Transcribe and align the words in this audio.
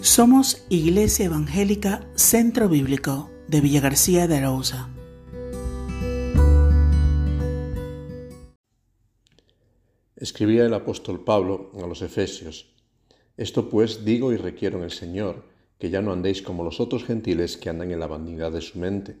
Somos 0.00 0.64
Iglesia 0.68 1.26
Evangélica 1.26 2.08
Centro 2.14 2.68
Bíblico 2.68 3.30
de 3.48 3.60
Villa 3.60 3.80
García 3.80 4.28
de 4.28 4.36
Arauza. 4.36 4.88
Escribía 10.14 10.66
el 10.66 10.74
apóstol 10.74 11.24
Pablo 11.24 11.72
a 11.82 11.86
los 11.88 12.02
Efesios, 12.02 12.72
Esto 13.36 13.68
pues 13.68 14.04
digo 14.04 14.32
y 14.32 14.36
requiero 14.36 14.78
en 14.78 14.84
el 14.84 14.92
Señor, 14.92 15.42
que 15.80 15.90
ya 15.90 16.00
no 16.00 16.12
andéis 16.12 16.42
como 16.42 16.62
los 16.62 16.78
otros 16.78 17.04
gentiles 17.04 17.56
que 17.56 17.68
andan 17.68 17.90
en 17.90 17.98
la 17.98 18.06
vanidad 18.06 18.52
de 18.52 18.60
su 18.60 18.78
mente, 18.78 19.16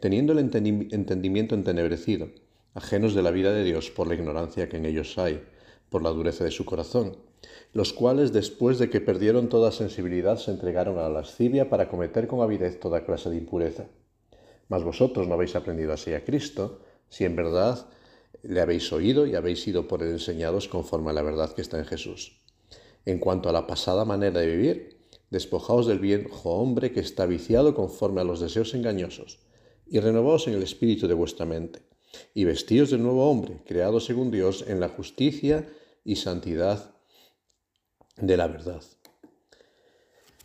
teniendo 0.00 0.34
el 0.34 0.38
entendimiento 0.40 1.54
entenebrecido, 1.54 2.28
ajenos 2.74 3.14
de 3.14 3.22
la 3.22 3.30
vida 3.30 3.52
de 3.54 3.64
Dios 3.64 3.88
por 3.90 4.06
la 4.06 4.16
ignorancia 4.16 4.68
que 4.68 4.76
en 4.76 4.84
ellos 4.84 5.16
hay, 5.16 5.42
por 5.88 6.02
la 6.02 6.10
dureza 6.10 6.44
de 6.44 6.50
su 6.50 6.66
corazón 6.66 7.29
los 7.72 7.92
cuales 7.92 8.32
después 8.32 8.78
de 8.78 8.90
que 8.90 9.00
perdieron 9.00 9.48
toda 9.48 9.72
sensibilidad 9.72 10.38
se 10.38 10.50
entregaron 10.50 10.98
a 10.98 11.02
la 11.02 11.08
lascivia 11.08 11.70
para 11.70 11.88
cometer 11.88 12.26
con 12.26 12.40
avidez 12.40 12.80
toda 12.80 13.04
clase 13.04 13.30
de 13.30 13.36
impureza. 13.36 13.86
Mas 14.68 14.84
vosotros 14.84 15.26
no 15.26 15.34
habéis 15.34 15.56
aprendido 15.56 15.92
así 15.92 16.12
a 16.12 16.24
Cristo, 16.24 16.80
si 17.08 17.24
en 17.24 17.36
verdad 17.36 17.86
le 18.42 18.60
habéis 18.60 18.92
oído 18.92 19.26
y 19.26 19.34
habéis 19.34 19.62
sido 19.62 19.86
por 19.86 20.02
él 20.02 20.10
enseñados 20.10 20.68
conforme 20.68 21.10
a 21.10 21.12
la 21.12 21.22
verdad 21.22 21.52
que 21.52 21.62
está 21.62 21.78
en 21.78 21.86
Jesús. 21.86 22.40
En 23.04 23.18
cuanto 23.18 23.48
a 23.48 23.52
la 23.52 23.66
pasada 23.66 24.04
manera 24.04 24.40
de 24.40 24.46
vivir, 24.46 25.00
despojaos 25.30 25.86
del 25.86 25.98
viejo 25.98 26.54
hombre 26.54 26.92
que 26.92 27.00
está 27.00 27.26
viciado 27.26 27.74
conforme 27.74 28.20
a 28.20 28.24
los 28.24 28.40
deseos 28.40 28.74
engañosos, 28.74 29.40
y 29.86 29.98
renovaos 30.00 30.46
en 30.48 30.54
el 30.54 30.62
espíritu 30.62 31.08
de 31.08 31.14
vuestra 31.14 31.46
mente, 31.46 31.82
y 32.34 32.44
vestíos 32.44 32.90
del 32.90 33.02
nuevo 33.02 33.30
hombre, 33.30 33.62
creado 33.66 34.00
según 34.00 34.30
Dios 34.30 34.64
en 34.66 34.80
la 34.80 34.88
justicia 34.88 35.68
y 36.04 36.16
santidad 36.16 36.94
de 38.20 38.36
la 38.36 38.46
verdad. 38.46 38.82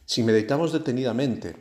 Si 0.05 0.23
meditamos 0.23 0.71
detenidamente 0.71 1.55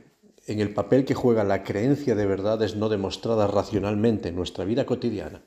en 0.46 0.60
el 0.60 0.74
papel 0.74 1.04
que 1.04 1.14
juega 1.14 1.44
la 1.44 1.62
creencia 1.62 2.14
de 2.14 2.26
verdades 2.26 2.76
no 2.76 2.88
demostradas 2.88 3.50
racionalmente 3.50 4.28
en 4.28 4.36
nuestra 4.36 4.64
vida 4.64 4.84
cotidiana, 4.84 5.42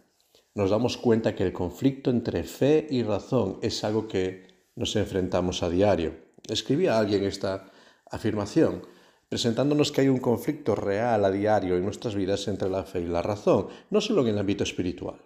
nos 0.56 0.72
damos 0.72 0.98
cuenta 0.98 1.36
que 1.36 1.44
el 1.44 1.54
conflicto 1.54 2.10
entre 2.10 2.44
fe 2.44 2.88
y 2.90 3.04
razón 3.04 3.60
es 3.62 3.84
algo 3.84 4.08
que 4.08 4.48
nos 4.76 4.95
enfrentamos 4.95 5.62
a 5.62 5.70
diario. 5.70 6.16
Escribía 6.50 6.98
alguien 6.98 7.23
esta 7.23 7.72
afirmación, 8.10 8.82
presentándonos 9.30 9.92
que 9.92 10.02
hay 10.02 10.10
un 10.10 10.20
conflicto 10.20 10.73
real 10.73 11.23
a 11.26 11.32
diario 11.32 11.78
en 11.78 11.84
nuestras 11.84 12.16
vidas 12.16 12.48
entre 12.48 12.70
la 12.70 12.84
fe 12.84 13.02
y 13.02 13.08
la 13.08 13.22
razón, 13.22 13.68
no 13.92 14.02
solo 14.02 14.22
en 14.22 14.30
el 14.30 14.40
ámbito 14.40 14.64
espiritual. 14.64 15.22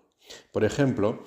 Por 0.52 0.66
ejemplo, 0.66 1.24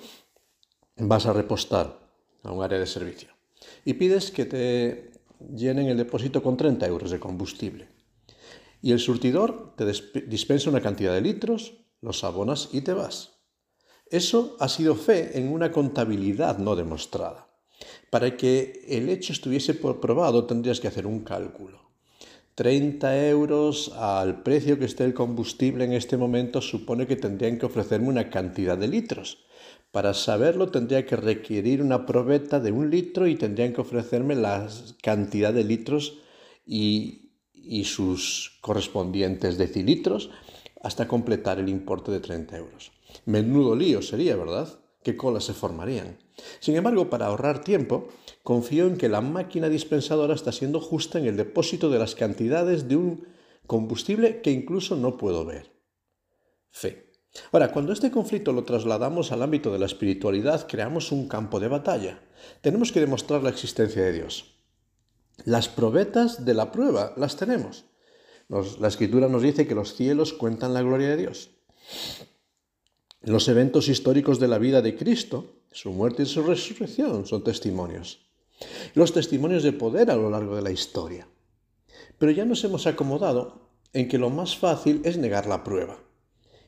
vas 0.97 1.25
a 1.25 1.33
repostar 1.33 1.99
a 2.43 2.51
un 2.51 2.63
área 2.63 2.77
de 2.77 2.85
servicio 2.85 3.34
y 3.83 3.93
pides 3.93 4.31
que 4.31 4.45
te 4.45 5.11
llenen 5.55 5.87
el 5.87 5.97
depósito 5.97 6.41
con 6.41 6.57
30 6.57 6.85
euros 6.87 7.11
de 7.11 7.19
combustible. 7.19 7.89
Y 8.81 8.91
el 8.91 8.99
surtidor 8.99 9.73
te 9.75 9.85
dispensa 10.27 10.69
una 10.69 10.81
cantidad 10.81 11.13
de 11.13 11.21
litros, 11.21 11.73
los 12.01 12.23
abonas 12.23 12.69
y 12.71 12.81
te 12.81 12.93
vas. 12.93 13.33
Eso 14.09 14.55
ha 14.59 14.69
sido 14.69 14.95
fe 14.95 15.39
en 15.39 15.51
una 15.51 15.71
contabilidad 15.71 16.59
no 16.59 16.75
demostrada. 16.75 17.49
Para 18.09 18.37
que 18.37 18.85
el 18.87 19.09
hecho 19.09 19.33
estuviese 19.33 19.73
probado 19.73 20.45
tendrías 20.45 20.79
que 20.79 20.87
hacer 20.87 21.07
un 21.07 21.21
cálculo. 21.21 21.85
30 22.55 23.27
euros 23.27 23.91
al 23.97 24.41
precio 24.43 24.79
que 24.79 24.85
esté 24.85 25.03
el 25.03 25.13
combustible 25.13 25.83
en 25.83 25.91
este 25.91 26.15
momento 26.15 26.61
supone 26.61 27.05
que 27.05 27.17
tendrían 27.17 27.57
que 27.57 27.65
ofrecerme 27.65 28.07
una 28.07 28.29
cantidad 28.29 28.77
de 28.77 28.87
litros. 28.87 29.45
Para 29.95 30.13
saberlo 30.13 30.67
tendría 30.71 31.05
que 31.05 31.15
requerir 31.15 31.81
una 31.81 32.05
probeta 32.05 32.59
de 32.59 32.73
un 32.73 32.89
litro 32.89 33.27
y 33.27 33.35
tendrían 33.35 33.71
que 33.71 33.79
ofrecerme 33.79 34.35
la 34.35 34.67
cantidad 35.01 35.53
de 35.53 35.63
litros 35.63 36.17
y, 36.67 37.31
y 37.53 37.85
sus 37.85 38.57
correspondientes 38.59 39.57
decilitros 39.57 40.31
hasta 40.81 41.07
completar 41.07 41.59
el 41.59 41.69
importe 41.69 42.11
de 42.11 42.19
30 42.19 42.57
euros. 42.57 42.91
Menudo 43.23 43.73
lío 43.73 44.01
sería, 44.01 44.35
¿verdad? 44.35 44.67
¿Qué 45.01 45.15
colas 45.15 45.45
se 45.45 45.53
formarían? 45.53 46.17
Sin 46.59 46.75
embargo, 46.75 47.09
para 47.09 47.27
ahorrar 47.27 47.63
tiempo, 47.63 48.09
confío 48.43 48.87
en 48.87 48.97
que 48.97 49.07
la 49.07 49.21
máquina 49.21 49.69
dispensadora 49.69 50.35
está 50.35 50.51
siendo 50.51 50.81
justa 50.81 51.19
en 51.19 51.25
el 51.27 51.37
depósito 51.37 51.89
de 51.89 51.99
las 51.99 52.15
cantidades 52.15 52.89
de 52.89 52.97
un 52.97 53.27
combustible 53.65 54.41
que 54.41 54.51
incluso 54.51 54.97
no 54.97 55.15
puedo 55.15 55.45
ver. 55.45 55.71
Fe. 56.69 57.04
Ahora, 57.51 57.71
cuando 57.71 57.93
este 57.93 58.11
conflicto 58.11 58.53
lo 58.53 58.63
trasladamos 58.63 59.31
al 59.31 59.43
ámbito 59.43 59.71
de 59.71 59.79
la 59.79 59.85
espiritualidad, 59.85 60.67
creamos 60.67 61.11
un 61.11 61.27
campo 61.27 61.59
de 61.59 61.67
batalla. 61.67 62.19
Tenemos 62.61 62.91
que 62.91 62.99
demostrar 62.99 63.43
la 63.43 63.49
existencia 63.49 64.03
de 64.03 64.13
Dios. 64.13 64.55
Las 65.43 65.67
probetas 65.67 66.45
de 66.45 66.53
la 66.53 66.71
prueba 66.71 67.13
las 67.17 67.35
tenemos. 67.35 67.85
la 68.47 68.87
escritura 68.87 69.27
nos 69.27 69.41
dice 69.41 69.67
que 69.67 69.75
los 69.75 69.95
cielos 69.95 70.33
cuentan 70.33 70.73
la 70.73 70.81
gloria 70.81 71.09
de 71.09 71.17
Dios. 71.17 71.49
Los 73.21 73.47
eventos 73.47 73.89
históricos 73.89 74.39
de 74.39 74.47
la 74.47 74.59
vida 74.59 74.81
de 74.81 74.95
Cristo, 74.95 75.55
su 75.71 75.91
muerte 75.91 76.23
y 76.23 76.25
su 76.27 76.43
resurrección, 76.43 77.25
son 77.25 77.43
testimonios. 77.43 78.29
Los 78.93 79.11
testimonios 79.11 79.63
de 79.63 79.73
poder 79.73 80.09
a 80.09 80.15
lo 80.15 80.29
largo 80.29 80.55
de 80.55 80.61
la 80.61 80.71
historia. 80.71 81.27
Pero 82.17 82.31
ya 82.31 82.45
nos 82.45 82.63
hemos 82.63 82.87
acomodado 82.87 83.71
en 83.91 84.07
que 84.07 84.19
lo 84.19 84.29
más 84.29 84.55
fácil 84.55 85.01
es 85.03 85.17
negar 85.17 85.47
la 85.47 85.63
prueba 85.63 86.04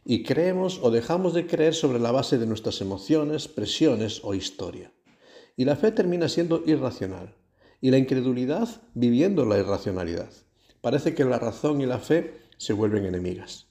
y 0.10 0.24
creemos 0.24 0.80
o 0.82 0.90
dejamos 0.90 1.34
de 1.34 1.48
creer 1.48 1.76
sobre 1.76 2.00
la 2.00 2.14
base 2.14 2.38
de 2.38 2.48
nuestras 2.48 2.80
emociones, 2.80 3.50
presiones 3.50 4.22
o 4.24 4.34
historia. 4.34 4.94
Y 5.58 5.66
la 5.66 5.76
fe 5.76 5.92
termina 5.92 6.30
siendo 6.30 6.64
irracional 6.66 7.36
y 7.82 7.92
la 7.92 7.98
incredulidad 7.98 8.70
viviendo 8.94 9.44
la 9.46 9.58
irracionalidad. 9.58 10.30
Parece 10.80 11.14
que 11.14 11.26
la 11.26 11.40
razón 11.40 11.82
y 11.82 11.86
la 11.86 12.00
fe 12.00 12.40
se 12.58 12.72
vuelven 12.72 13.04
enemigas. 13.04 13.68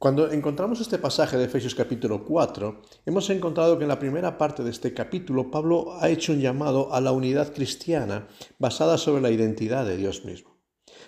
Cuando 0.00 0.28
encontramos 0.32 0.80
este 0.80 0.98
pasaje 0.98 1.36
de 1.36 1.44
Efesios 1.44 1.76
capítulo 1.76 2.24
4, 2.24 2.82
hemos 3.06 3.30
encontrado 3.30 3.78
que 3.78 3.84
en 3.84 3.88
la 3.88 4.00
primera 4.00 4.36
parte 4.36 4.64
de 4.64 4.70
este 4.70 4.92
capítulo 4.92 5.52
Pablo 5.52 5.98
ha 6.00 6.08
hecho 6.08 6.32
un 6.32 6.40
llamado 6.40 6.92
a 6.92 7.00
la 7.00 7.12
unidad 7.12 7.54
cristiana 7.54 8.26
basada 8.58 8.98
sobre 8.98 9.22
la 9.22 9.30
identidad 9.30 9.86
de 9.86 9.98
Dios 9.98 10.24
mismo. 10.24 10.55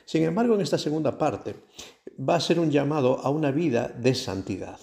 Sin 0.09 0.23
embargo, 0.23 0.55
en 0.55 0.63
esta 0.63 0.79
segunda 0.79 1.19
parte 1.19 1.55
va 2.19 2.37
a 2.37 2.41
ser 2.41 2.59
un 2.59 2.71
llamado 2.71 3.19
a 3.19 3.29
una 3.29 3.51
vida 3.51 3.89
de 3.89 4.15
santidad, 4.15 4.81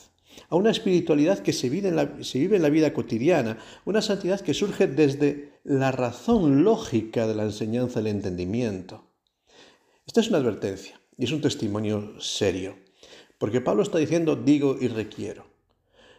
a 0.49 0.55
una 0.55 0.69
espiritualidad 0.69 1.39
que 1.39 1.51
se 1.51 1.67
vive, 1.67 1.89
en 1.89 2.61
la, 2.61 2.69
vida 2.69 2.93
cotidiana, 2.93 3.57
una 3.85 4.03
santidad 4.03 4.39
que 4.41 4.53
surge 4.53 4.85
desde 4.85 5.53
la 5.63 5.91
razón 5.91 6.63
lógica 6.63 7.25
de 7.25 7.33
la 7.33 7.41
enseñanza 7.41 8.03
del 8.03 8.13
entendimiento. 8.13 9.09
Esta 10.05 10.19
es 10.19 10.29
una 10.29 10.37
advertencia 10.37 11.01
y 11.17 11.23
es 11.23 11.31
un 11.31 11.41
testimonio 11.41 12.21
serio, 12.21 12.75
porque 13.39 13.61
Pablo 13.61 13.81
está 13.81 13.97
diciendo 13.97 14.35
digo 14.35 14.77
y 14.79 14.89
requiero. 14.89 15.47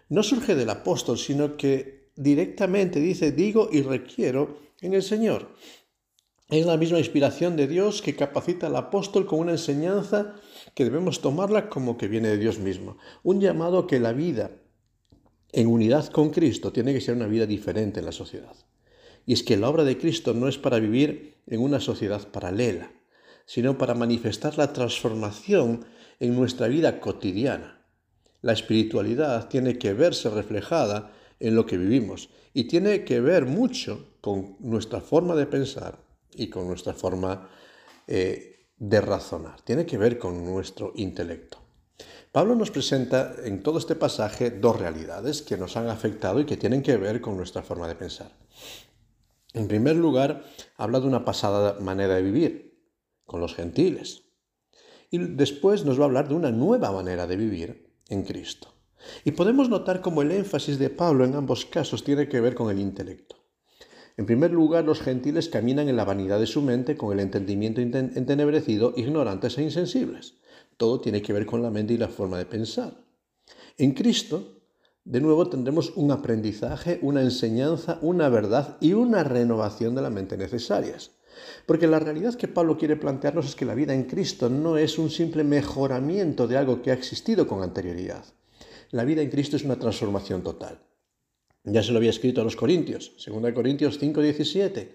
No 0.09 0.25
surge 0.25 0.57
del 0.57 0.71
apóstol, 0.71 1.17
sino 1.17 1.57
que 1.57 2.11
directamente 2.17 2.99
dice 2.99 3.31
digo 3.31 3.69
y 3.71 3.83
requiero 3.83 4.59
en 4.81 4.95
el 4.95 5.05
Señor. 5.05 5.55
Es 6.49 6.65
la 6.65 6.77
misma 6.77 6.99
inspiración 6.99 7.57
de 7.57 7.67
Dios 7.67 8.03
que 8.03 8.15
capacita 8.15 8.69
al 8.69 8.77
apóstol 8.77 9.27
con 9.27 9.41
una 9.41 9.51
enseñanza 9.51 10.37
que 10.77 10.85
debemos 10.85 11.21
tomarla 11.21 11.69
como 11.69 11.99
que 11.99 12.07
viene 12.07 12.29
de 12.29 12.39
Dios 12.39 12.61
mismo. 12.61 12.99
Un 13.25 13.41
llamado 13.41 13.89
que 13.89 13.99
la 13.99 14.13
vida 14.13 14.53
en 15.51 15.67
unidad 15.67 16.07
con 16.07 16.31
Cristo 16.31 16.73
tiene 16.73 16.95
que 16.95 17.01
ser 17.01 17.17
una 17.17 17.27
vida 17.27 17.47
diferente 17.47 17.99
en 17.99 18.07
la 18.07 18.13
sociedad. 18.13 18.55
Y 19.27 19.33
es 19.33 19.43
que 19.43 19.57
la 19.57 19.69
obra 19.69 19.83
de 19.83 19.99
Cristo 19.99 20.35
no 20.35 20.47
es 20.47 20.57
para 20.57 20.79
vivir 20.79 21.35
en 21.49 21.61
una 21.61 21.81
sociedad 21.81 22.29
paralela, 22.29 22.93
sino 23.45 23.77
para 23.77 23.95
manifestar 23.95 24.57
la 24.57 24.73
transformación 24.73 25.85
en 26.21 26.37
nuestra 26.37 26.69
vida 26.69 27.01
cotidiana. 27.01 27.85
La 28.41 28.53
espiritualidad 28.53 29.49
tiene 29.49 29.79
que 29.79 29.95
verse 29.95 30.31
reflejada 30.31 31.13
en 31.41 31.57
lo 31.57 31.67
que 31.67 31.77
vivimos 31.77 32.31
y 32.55 32.69
tiene 32.69 33.03
que 33.03 33.21
ver 33.21 33.47
mucho 33.47 34.13
con 34.21 34.55
nuestra 34.61 35.01
forma 35.01 35.35
de 35.35 35.47
pensar 35.47 36.06
y 36.37 36.49
con 36.49 36.67
nuestra 36.67 36.93
forma 36.93 37.49
eh, 38.07 38.69
de 38.77 39.01
razonar. 39.01 39.61
Tiene 39.63 39.87
que 39.87 39.99
ver 39.99 40.19
con 40.19 40.45
nuestro 40.45 40.93
intelecto. 40.97 41.59
Pablo 42.31 42.55
nos 42.55 42.71
presenta 42.71 43.35
en 43.45 43.63
todo 43.63 43.79
este 43.79 43.95
pasaje 43.95 44.51
dos 44.51 44.79
realidades 44.79 45.41
que 45.41 45.57
nos 45.57 45.77
han 45.77 45.89
afectado 45.89 46.41
y 46.41 46.45
que 46.45 46.59
tienen 46.59 46.83
que 46.83 46.97
ver 46.99 47.21
con 47.21 47.37
nuestra 47.37 47.63
forma 47.63 47.89
de 47.89 47.95
pensar. 47.95 48.31
En 49.55 49.69
primer 49.69 49.97
lugar, 49.97 50.45
habla 50.77 51.01
de 51.01 51.07
una 51.07 51.25
pasada 51.25 51.81
manera 51.81 52.15
de 52.15 52.23
vivir, 52.23 52.79
con 53.25 53.41
los 53.41 53.55
gentiles. 53.55 54.25
Y 55.11 55.19
después 55.19 55.87
nos 55.87 55.99
va 55.99 56.03
a 56.03 56.07
hablar 56.09 56.29
de 56.29 56.35
una 56.35 56.51
nueva 56.51 56.93
manera 56.93 57.27
de 57.27 57.37
vivir 57.37 57.97
en 58.09 58.23
Cristo. 58.23 58.75
Y 59.25 59.33
podemos 59.33 59.71
notar 59.71 60.03
cómo 60.03 60.21
el 60.21 60.31
énfasis 60.31 60.79
de 60.79 60.91
Pablo 60.91 61.25
en 61.25 61.35
ambos 61.35 61.65
casos 61.65 62.05
tiene 62.05 62.29
que 62.29 62.41
ver 62.41 62.55
con 62.55 62.71
el 62.71 62.81
intelecto. 62.81 63.37
En 64.19 64.25
primer 64.25 64.51
lugar, 64.51 64.85
los 64.85 65.01
gentiles 65.01 65.49
caminan 65.49 65.89
en 65.89 65.97
la 65.97 66.05
vanidad 66.05 66.41
de 66.41 66.47
su 66.47 66.63
mente 66.63 66.97
con 66.97 67.13
el 67.13 67.21
entendimiento 67.21 67.83
entenebrecido, 67.83 68.95
ignorantes 68.97 69.59
e 69.59 69.63
insensibles. 69.63 70.37
Todo 70.79 71.01
tiene 71.01 71.21
que 71.21 71.35
ver 71.35 71.45
con 71.45 71.63
la 71.63 71.71
mente 71.71 71.95
y 71.95 71.99
la 71.99 72.09
forma 72.09 72.39
de 72.39 72.47
pensar. 72.47 73.05
En 73.77 73.93
Cristo, 73.93 74.63
de 75.05 75.21
nuevo, 75.21 75.49
tendremos 75.49 75.93
un 75.97 76.11
aprendizaje, 76.11 76.99
una 77.03 77.21
enseñanza, 77.21 77.99
una 78.01 78.31
verdad 78.31 78.79
y 78.81 78.95
una 78.95 79.23
renovación 79.23 79.95
de 79.95 80.03
la 80.03 80.11
mente 80.11 80.39
necesarias. 80.39 81.13
Porque 81.67 81.87
la 81.87 81.99
realidad 81.99 82.35
que 82.35 82.49
Pablo 82.49 82.79
quiere 82.79 82.97
plantearnos 82.97 83.47
es 83.47 83.55
que 83.55 83.67
la 83.67 83.75
vida 83.75 83.93
en 83.93 84.05
Cristo 84.05 84.49
no 84.49 84.79
es 84.79 84.99
un 84.99 85.11
simple 85.11 85.45
mejoramiento 85.45 86.49
de 86.49 86.57
algo 86.57 86.81
que 86.81 86.91
ha 86.91 86.95
existido 86.95 87.47
con 87.47 87.63
anterioridad. 87.63 88.25
La 88.91 89.05
vida 89.05 89.21
en 89.21 89.31
Cristo 89.31 89.57
es 89.57 89.65
una 89.65 89.77
transformación 89.77 90.43
total. 90.43 90.81
Ya 91.69 91.83
se 91.83 91.91
lo 91.91 91.99
había 91.99 92.11
escrito 92.11 92.41
a 92.41 92.45
los 92.45 92.55
Corintios, 92.55 93.13
2 93.27 93.53
Corintios 93.53 93.99
5, 93.99 94.23
17. 94.23 94.95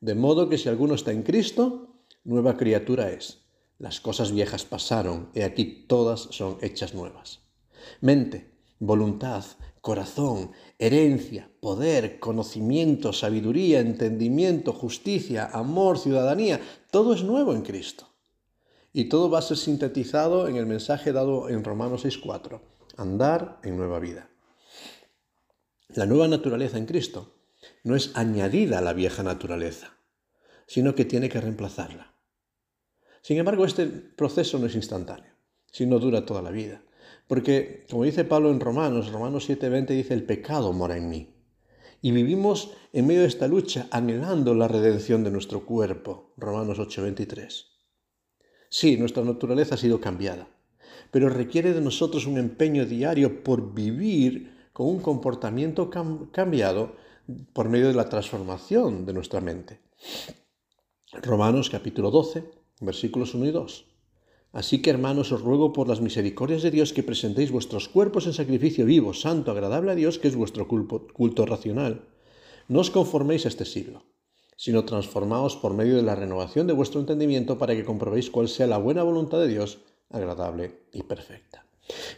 De 0.00 0.14
modo 0.14 0.48
que 0.48 0.58
si 0.58 0.68
alguno 0.68 0.94
está 0.94 1.10
en 1.10 1.24
Cristo, 1.24 1.96
nueva 2.22 2.56
criatura 2.56 3.10
es. 3.10 3.42
Las 3.78 4.00
cosas 4.00 4.30
viejas 4.30 4.64
pasaron, 4.64 5.30
y 5.34 5.40
aquí 5.40 5.86
todas 5.88 6.28
son 6.30 6.58
hechas 6.62 6.94
nuevas. 6.94 7.40
Mente, 8.00 8.52
voluntad, 8.78 9.44
corazón, 9.80 10.52
herencia, 10.78 11.50
poder, 11.60 12.20
conocimiento, 12.20 13.12
sabiduría, 13.12 13.80
entendimiento, 13.80 14.72
justicia, 14.72 15.46
amor, 15.52 15.98
ciudadanía, 15.98 16.60
todo 16.92 17.12
es 17.14 17.24
nuevo 17.24 17.54
en 17.54 17.62
Cristo. 17.62 18.06
Y 18.92 19.06
todo 19.06 19.30
va 19.30 19.40
a 19.40 19.42
ser 19.42 19.56
sintetizado 19.56 20.46
en 20.46 20.54
el 20.54 20.66
mensaje 20.66 21.12
dado 21.12 21.48
en 21.48 21.64
Romanos 21.64 22.04
6.4, 22.04 22.60
andar 22.96 23.58
en 23.64 23.76
nueva 23.76 23.98
vida. 23.98 24.30
La 25.94 26.06
nueva 26.06 26.26
naturaleza 26.26 26.76
en 26.76 26.86
Cristo 26.86 27.36
no 27.84 27.94
es 27.94 28.10
añadida 28.16 28.78
a 28.78 28.80
la 28.80 28.94
vieja 28.94 29.22
naturaleza, 29.22 29.96
sino 30.66 30.96
que 30.96 31.04
tiene 31.04 31.28
que 31.28 31.40
reemplazarla. 31.40 32.16
Sin 33.22 33.38
embargo, 33.38 33.64
este 33.64 33.86
proceso 33.86 34.58
no 34.58 34.66
es 34.66 34.74
instantáneo, 34.74 35.32
sino 35.70 36.00
dura 36.00 36.26
toda 36.26 36.42
la 36.42 36.50
vida. 36.50 36.82
Porque, 37.28 37.86
como 37.88 38.02
dice 38.02 38.24
Pablo 38.24 38.50
en 38.50 38.58
Romanos, 38.58 39.12
Romanos 39.12 39.48
7:20 39.48 39.94
dice, 39.94 40.14
el 40.14 40.24
pecado 40.24 40.72
mora 40.72 40.96
en 40.96 41.08
mí. 41.08 41.32
Y 42.02 42.10
vivimos 42.10 42.72
en 42.92 43.06
medio 43.06 43.20
de 43.20 43.28
esta 43.28 43.46
lucha 43.46 43.86
anhelando 43.92 44.52
la 44.52 44.66
redención 44.66 45.22
de 45.22 45.30
nuestro 45.30 45.64
cuerpo. 45.64 46.34
Romanos 46.36 46.80
8:23. 46.80 47.66
Sí, 48.68 48.96
nuestra 48.96 49.22
naturaleza 49.22 49.76
ha 49.76 49.78
sido 49.78 50.00
cambiada, 50.00 50.48
pero 51.12 51.28
requiere 51.28 51.72
de 51.72 51.80
nosotros 51.80 52.26
un 52.26 52.36
empeño 52.36 52.84
diario 52.84 53.44
por 53.44 53.74
vivir 53.74 54.53
con 54.74 54.88
un 54.88 54.98
comportamiento 54.98 55.88
cambiado 55.88 56.96
por 57.52 57.68
medio 57.68 57.86
de 57.86 57.94
la 57.94 58.08
transformación 58.08 59.06
de 59.06 59.12
nuestra 59.14 59.40
mente. 59.40 59.78
Romanos 61.22 61.70
capítulo 61.70 62.10
12, 62.10 62.50
versículos 62.80 63.34
1 63.34 63.46
y 63.46 63.50
2. 63.52 63.86
Así 64.52 64.82
que, 64.82 64.90
hermanos, 64.90 65.30
os 65.30 65.42
ruego 65.42 65.72
por 65.72 65.86
las 65.88 66.00
misericordias 66.00 66.62
de 66.62 66.72
Dios 66.72 66.92
que 66.92 67.04
presentéis 67.04 67.52
vuestros 67.52 67.88
cuerpos 67.88 68.26
en 68.26 68.34
sacrificio 68.34 68.84
vivo, 68.84 69.14
santo, 69.14 69.52
agradable 69.52 69.92
a 69.92 69.94
Dios, 69.94 70.18
que 70.18 70.26
es 70.26 70.34
vuestro 70.34 70.66
culto 70.66 71.46
racional. 71.46 72.08
No 72.66 72.80
os 72.80 72.90
conforméis 72.90 73.46
a 73.46 73.54
este 73.54 73.64
siglo, 73.64 74.02
sino 74.56 74.84
transformaos 74.84 75.54
por 75.54 75.72
medio 75.72 75.94
de 75.94 76.02
la 76.02 76.16
renovación 76.16 76.66
de 76.66 76.74
vuestro 76.74 76.98
entendimiento 76.98 77.58
para 77.58 77.76
que 77.76 77.84
comprobéis 77.84 78.28
cuál 78.28 78.48
sea 78.48 78.66
la 78.66 78.78
buena 78.78 79.04
voluntad 79.04 79.38
de 79.38 79.48
Dios, 79.48 79.78
agradable 80.10 80.82
y 80.92 81.04
perfecta. 81.04 81.63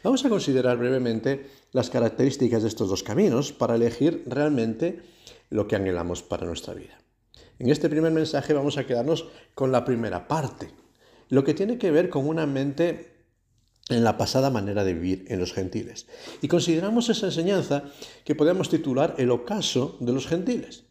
Vamos 0.02 0.24
a 0.24 0.28
considerar 0.28 0.78
brevemente 0.78 1.50
las 1.72 1.90
características 1.90 2.62
de 2.62 2.68
estos 2.68 2.88
dos 2.88 3.02
caminos 3.02 3.52
para 3.52 3.74
elegir 3.74 4.22
realmente 4.26 5.02
lo 5.50 5.66
que 5.66 5.76
anhelamos 5.76 6.22
para 6.22 6.46
nuestra 6.46 6.74
vida. 6.74 6.98
En 7.58 7.70
este 7.70 7.88
primer 7.88 8.12
mensaje 8.12 8.52
vamos 8.52 8.78
a 8.78 8.86
quedarnos 8.86 9.26
con 9.54 9.72
la 9.72 9.84
primera 9.84 10.28
parte, 10.28 10.70
lo 11.28 11.42
que 11.44 11.54
tiene 11.54 11.78
que 11.78 11.90
ver 11.90 12.10
con 12.10 12.28
una 12.28 12.46
mente 12.46 13.16
en 13.88 14.04
la 14.04 14.16
pasada 14.16 14.50
manera 14.50 14.84
de 14.84 14.94
vivir 14.94 15.24
en 15.28 15.38
los 15.38 15.52
gentiles. 15.52 16.06
Y 16.42 16.48
consideramos 16.48 17.08
esa 17.08 17.26
enseñanza 17.26 17.84
que 18.24 18.34
podemos 18.34 18.68
titular 18.68 19.14
el 19.18 19.30
ocaso 19.30 19.96
de 20.00 20.12
los 20.12 20.26
gentiles. 20.26 20.84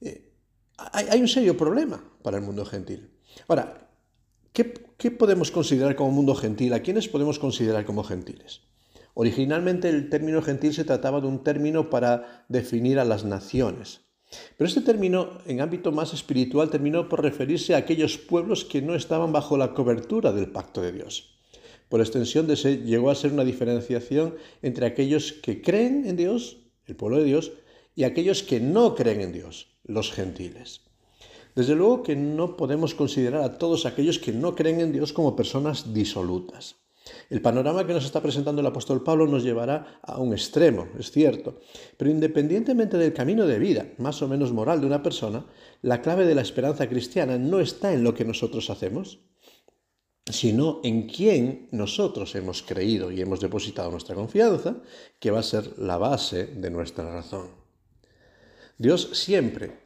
Eh, 0.00 0.32
hay, 0.76 1.20
un 1.20 1.28
serio 1.28 1.56
problema 1.56 2.02
para 2.22 2.38
el 2.38 2.42
mundo 2.42 2.64
gentil. 2.64 3.10
Ahora, 3.48 3.88
¿qué, 4.52 4.85
¿qué 4.96 5.10
podemos 5.10 5.50
considerar 5.50 5.96
como 5.96 6.10
mundo 6.10 6.34
gentil? 6.34 6.72
¿A 6.72 6.80
quiénes 6.80 7.08
podemos 7.08 7.38
considerar 7.38 7.84
como 7.84 8.04
gentiles? 8.04 8.62
Originalmente 9.14 9.88
el 9.88 10.10
término 10.10 10.42
gentil 10.42 10.74
se 10.74 10.84
trataba 10.84 11.20
de 11.20 11.26
un 11.26 11.42
término 11.42 11.90
para 11.90 12.44
definir 12.48 12.98
a 12.98 13.04
las 13.04 13.24
naciones, 13.24 14.06
pero 14.56 14.68
este 14.68 14.80
término, 14.80 15.38
en 15.46 15.60
ámbito 15.60 15.92
más 15.92 16.12
espiritual, 16.12 16.70
terminó 16.70 17.08
por 17.08 17.22
referirse 17.22 17.74
a 17.74 17.78
aquellos 17.78 18.18
pueblos 18.18 18.64
que 18.64 18.82
no 18.82 18.94
estaban 18.94 19.32
bajo 19.32 19.56
la 19.56 19.72
cobertura 19.72 20.32
del 20.32 20.50
pacto 20.50 20.82
de 20.82 20.92
Dios. 20.92 21.38
Por 21.88 22.00
extensión, 22.00 22.46
de 22.46 22.56
llegó 22.56 23.10
a 23.10 23.14
ser 23.14 23.32
una 23.32 23.44
diferenciación 23.44 24.34
entre 24.62 24.86
aquellos 24.86 25.32
que 25.32 25.62
creen 25.62 26.06
en 26.06 26.16
Dios, 26.16 26.58
el 26.86 26.96
pueblo 26.96 27.18
de 27.18 27.24
Dios, 27.24 27.52
y 27.94 28.04
aquellos 28.04 28.42
que 28.42 28.60
no 28.60 28.94
creen 28.94 29.20
en 29.20 29.32
Dios, 29.32 29.78
los 29.84 30.12
gentiles. 30.12 30.80
Desde 31.56 31.74
luego 31.74 32.02
que 32.02 32.14
no 32.14 32.54
podemos 32.54 32.94
considerar 32.94 33.42
a 33.42 33.56
todos 33.56 33.86
aquellos 33.86 34.18
que 34.18 34.30
no 34.30 34.54
creen 34.54 34.78
en 34.78 34.92
Dios 34.92 35.14
como 35.14 35.34
personas 35.34 35.94
disolutas. 35.94 36.76
El 37.30 37.40
panorama 37.40 37.86
que 37.86 37.94
nos 37.94 38.04
está 38.04 38.20
presentando 38.20 38.60
el 38.60 38.66
apóstol 38.66 39.02
Pablo 39.02 39.26
nos 39.26 39.42
llevará 39.42 40.00
a 40.02 40.18
un 40.18 40.34
extremo, 40.34 40.88
es 40.98 41.10
cierto, 41.10 41.60
pero 41.96 42.10
independientemente 42.10 42.98
del 42.98 43.14
camino 43.14 43.46
de 43.46 43.58
vida, 43.58 43.86
más 43.96 44.20
o 44.20 44.28
menos 44.28 44.52
moral 44.52 44.82
de 44.82 44.86
una 44.86 45.02
persona, 45.02 45.46
la 45.80 46.02
clave 46.02 46.26
de 46.26 46.34
la 46.34 46.42
esperanza 46.42 46.88
cristiana 46.90 47.38
no 47.38 47.60
está 47.60 47.94
en 47.94 48.04
lo 48.04 48.12
que 48.12 48.26
nosotros 48.26 48.68
hacemos, 48.68 49.20
sino 50.30 50.80
en 50.84 51.08
quién 51.08 51.68
nosotros 51.70 52.34
hemos 52.34 52.62
creído 52.62 53.10
y 53.10 53.22
hemos 53.22 53.40
depositado 53.40 53.90
nuestra 53.90 54.14
confianza, 54.14 54.76
que 55.18 55.30
va 55.30 55.38
a 55.38 55.44
ser 55.44 55.78
la 55.78 55.96
base 55.96 56.46
de 56.46 56.70
nuestra 56.70 57.10
razón. 57.10 57.48
Dios 58.76 59.08
siempre 59.14 59.85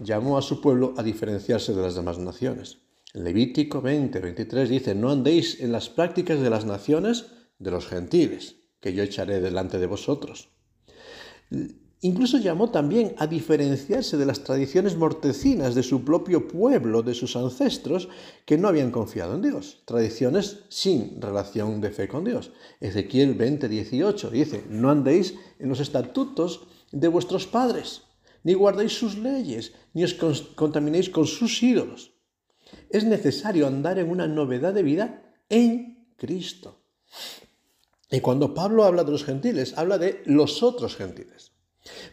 llamó 0.00 0.38
a 0.38 0.42
su 0.42 0.60
pueblo 0.60 0.94
a 0.96 1.02
diferenciarse 1.02 1.74
de 1.74 1.82
las 1.82 1.94
demás 1.94 2.18
naciones. 2.18 2.78
Levítico 3.14 3.82
20, 3.82 4.18
23 4.20 4.68
dice, 4.68 4.94
no 4.94 5.10
andéis 5.10 5.60
en 5.60 5.72
las 5.72 5.90
prácticas 5.90 6.40
de 6.40 6.50
las 6.50 6.64
naciones 6.64 7.26
de 7.58 7.70
los 7.70 7.86
gentiles, 7.86 8.56
que 8.80 8.94
yo 8.94 9.02
echaré 9.02 9.40
delante 9.40 9.78
de 9.78 9.86
vosotros. 9.86 10.48
Incluso 12.04 12.38
llamó 12.38 12.70
también 12.70 13.14
a 13.18 13.28
diferenciarse 13.28 14.16
de 14.16 14.26
las 14.26 14.42
tradiciones 14.42 14.96
mortecinas 14.96 15.76
de 15.76 15.84
su 15.84 16.04
propio 16.04 16.48
pueblo, 16.48 17.02
de 17.02 17.14
sus 17.14 17.36
ancestros, 17.36 18.08
que 18.44 18.58
no 18.58 18.66
habían 18.66 18.90
confiado 18.90 19.36
en 19.36 19.42
Dios. 19.42 19.82
Tradiciones 19.84 20.64
sin 20.68 21.20
relación 21.20 21.80
de 21.80 21.90
fe 21.90 22.08
con 22.08 22.24
Dios. 22.24 22.50
Ezequiel 22.80 23.34
20, 23.34 23.68
18 23.68 24.30
dice, 24.30 24.64
no 24.68 24.90
andéis 24.90 25.34
en 25.60 25.68
los 25.68 25.78
estatutos 25.78 26.66
de 26.90 27.06
vuestros 27.06 27.46
padres, 27.46 28.02
ni 28.44 28.54
guardéis 28.54 28.92
sus 28.92 29.18
leyes, 29.18 29.72
ni 29.94 30.04
os 30.04 30.14
contaminéis 30.54 31.08
con 31.10 31.26
sus 31.26 31.62
ídolos 31.62 32.12
es 32.90 33.04
necesario 33.04 33.66
andar 33.66 33.98
en 33.98 34.10
una 34.10 34.26
novedad 34.26 34.74
de 34.74 34.82
vida 34.82 35.22
en 35.48 36.06
Cristo. 36.16 36.80
Y 38.10 38.20
cuando 38.20 38.52
Pablo 38.52 38.84
habla 38.84 39.04
de 39.04 39.10
los 39.10 39.24
gentiles, 39.24 39.74
habla 39.76 39.98
de 39.98 40.22
los 40.26 40.62
otros 40.62 40.96
gentiles. 40.96 41.52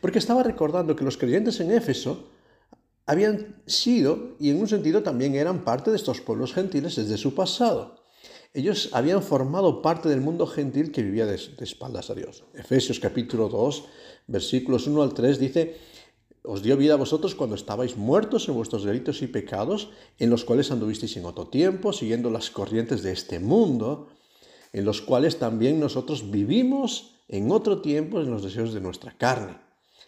Porque 0.02 0.20
estaba 0.20 0.44
recordando 0.44 0.96
que 0.96 1.04
los 1.04 1.18
creyentes 1.18 1.60
en 1.60 1.72
Éfeso 1.72 2.30
habían 3.06 3.62
sido, 3.66 4.38
y 4.40 4.50
en 4.50 4.62
un 4.62 4.68
sentido 4.68 5.04
también 5.04 5.36
eran 5.36 5.66
parte 5.66 5.92
de 5.92 5.98
estos 5.98 6.22
pueblos 6.22 6.54
gentiles 6.54 6.96
desde 6.96 7.18
su 7.18 7.36
pasado. 7.36 8.00
Ellos 8.54 8.90
habían 8.94 9.22
formado 9.22 9.82
parte 9.82 10.10
del 10.10 10.22
mundo 10.22 10.48
gentil 10.48 10.92
que 10.92 11.04
vivía 11.04 11.26
de, 11.26 11.36
espaldas 11.36 12.10
a 12.10 12.16
Dios. 12.16 12.46
Efesios 12.56 13.00
capítulo 13.00 13.50
2, 13.50 13.84
versículos 14.28 14.88
1 14.88 15.02
al 15.04 15.14
3 15.14 15.40
dice, 15.40 15.78
os 16.44 16.64
dio 16.64 16.78
vida 16.78 16.94
a 16.94 16.98
vosotros 16.98 17.36
cuando 17.36 17.56
estabais 17.56 17.98
muertos 17.98 18.48
en 18.48 18.56
vuestros 18.56 18.84
delitos 18.84 19.22
y 19.22 19.28
pecados, 19.28 19.90
en 20.18 20.30
los 20.30 20.46
cuales 20.46 20.72
anduvisteis 20.72 21.18
en 21.18 21.26
otro 21.26 21.48
tiempo, 21.48 21.94
siguiendo 21.94 22.30
las 22.30 22.50
corrientes 22.50 23.04
de 23.04 23.12
este 23.12 23.40
mundo, 23.40 24.08
en 24.72 24.86
los 24.86 25.02
cuales 25.02 25.38
también 25.38 25.80
nosotros 25.80 26.32
vivimos 26.32 27.16
en 27.28 27.52
otro 27.52 27.82
tiempo 27.82 28.20
en 28.22 28.32
los 28.32 28.44
deseos 28.44 28.74
de 28.74 28.82
nuestra 28.82 29.18
carne, 29.18 29.58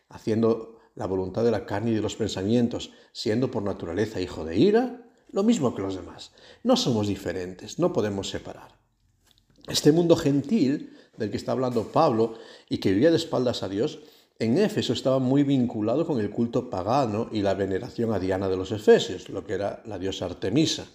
haciendo 0.09 0.79
la 0.95 1.05
voluntad 1.05 1.43
de 1.43 1.51
la 1.51 1.65
carne 1.65 1.91
y 1.91 1.95
de 1.95 2.01
los 2.01 2.15
pensamientos, 2.15 2.91
siendo 3.11 3.51
por 3.51 3.63
naturaleza 3.63 4.21
hijo 4.21 4.45
de 4.45 4.57
ira, 4.57 5.07
lo 5.31 5.43
mismo 5.43 5.73
que 5.75 5.81
los 5.81 5.95
demás. 5.95 6.31
No 6.63 6.75
somos 6.75 7.07
diferentes, 7.07 7.79
no 7.79 7.93
podemos 7.93 8.29
separar. 8.29 8.79
Este 9.67 9.91
mundo 9.91 10.15
gentil 10.15 10.97
del 11.17 11.31
que 11.31 11.37
está 11.37 11.51
hablando 11.51 11.91
Pablo 11.91 12.35
y 12.69 12.79
que 12.79 12.91
vivía 12.91 13.11
de 13.11 13.17
espaldas 13.17 13.63
a 13.63 13.69
Dios, 13.69 13.99
en 14.41 14.57
Éfeso 14.57 14.93
estaba 14.93 15.19
muy 15.19 15.43
vinculado 15.43 16.07
con 16.07 16.19
el 16.19 16.31
culto 16.31 16.67
pagano 16.67 17.29
y 17.31 17.43
la 17.43 17.53
veneración 17.53 18.11
a 18.11 18.17
Diana 18.17 18.49
de 18.49 18.57
los 18.57 18.71
Efesios, 18.71 19.29
lo 19.29 19.45
que 19.45 19.53
era 19.53 19.83
la 19.85 19.99
diosa 19.99 20.25
Artemisa. 20.25 20.87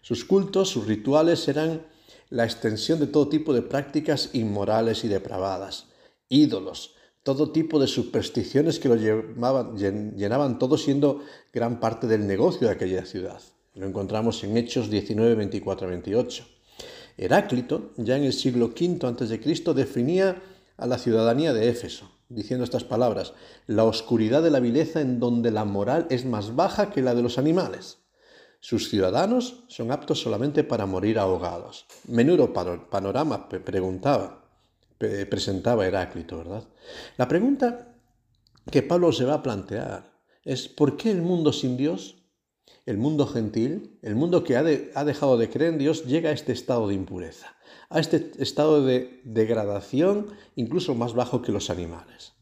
Sus 0.00 0.24
cultos, 0.24 0.70
sus 0.70 0.86
rituales 0.86 1.46
eran 1.48 1.82
la 2.30 2.44
extensión 2.44 2.98
de 2.98 3.06
todo 3.06 3.28
tipo 3.28 3.52
de 3.52 3.60
prácticas 3.60 4.30
inmorales 4.32 5.04
y 5.04 5.08
depravadas, 5.08 5.88
ídolos, 6.30 6.94
todo 7.22 7.52
tipo 7.52 7.78
de 7.78 7.86
supersticiones 7.86 8.78
que 8.78 8.88
lo 8.88 8.96
llenaban 8.96 10.58
todo 10.58 10.78
siendo 10.78 11.20
gran 11.52 11.80
parte 11.80 12.06
del 12.06 12.26
negocio 12.26 12.66
de 12.66 12.72
aquella 12.72 13.04
ciudad. 13.04 13.42
Lo 13.74 13.86
encontramos 13.86 14.42
en 14.42 14.56
Hechos 14.56 14.88
19, 14.88 15.34
24 15.34 15.86
28. 15.86 16.44
Heráclito, 17.18 17.90
ya 17.98 18.16
en 18.16 18.24
el 18.24 18.32
siglo 18.32 18.68
V 18.68 19.06
a.C., 19.06 19.74
definía 19.74 20.40
a 20.78 20.86
la 20.86 20.96
ciudadanía 20.96 21.52
de 21.52 21.68
Éfeso 21.68 22.19
diciendo 22.30 22.64
estas 22.64 22.84
palabras, 22.84 23.34
la 23.66 23.84
oscuridad 23.84 24.42
de 24.42 24.50
la 24.50 24.60
vileza 24.60 25.00
en 25.00 25.20
donde 25.20 25.50
la 25.50 25.64
moral 25.64 26.06
es 26.08 26.24
más 26.24 26.56
baja 26.56 26.90
que 26.90 27.02
la 27.02 27.14
de 27.14 27.22
los 27.22 27.36
animales. 27.36 27.98
Sus 28.60 28.88
ciudadanos 28.88 29.64
son 29.68 29.90
aptos 29.90 30.20
solamente 30.20 30.64
para 30.64 30.86
morir 30.86 31.18
ahogados. 31.18 31.86
Menudo 32.06 32.52
panorama 32.52 33.48
preguntaba, 33.48 34.44
presentaba 34.98 35.86
Heráclito, 35.86 36.38
¿verdad? 36.38 36.64
La 37.16 37.26
pregunta 37.26 37.94
que 38.70 38.82
Pablo 38.82 39.12
se 39.12 39.24
va 39.24 39.34
a 39.34 39.42
plantear 39.42 40.12
es 40.44 40.68
¿por 40.68 40.96
qué 40.96 41.10
el 41.10 41.22
mundo 41.22 41.52
sin 41.52 41.76
Dios? 41.76 42.19
El 42.86 42.96
mundo 42.96 43.26
gentil, 43.26 43.98
el 44.02 44.16
mundo 44.16 44.42
que 44.44 44.56
ha, 44.56 44.62
dejado 44.62 45.36
de 45.38 45.50
creer 45.50 45.72
en 45.72 45.78
Dios, 45.78 46.04
llega 46.06 46.30
a 46.30 46.32
este 46.32 46.52
estado 46.52 46.88
de 46.88 46.94
impureza 46.94 47.56
a 47.90 47.98
este 47.98 48.30
estado 48.38 48.84
de 48.84 49.20
degradación 49.24 50.28
incluso 50.54 50.94
más 50.94 51.12
bajo 51.12 51.42
que 51.42 51.52
los 51.52 51.70
animales. 51.70 52.32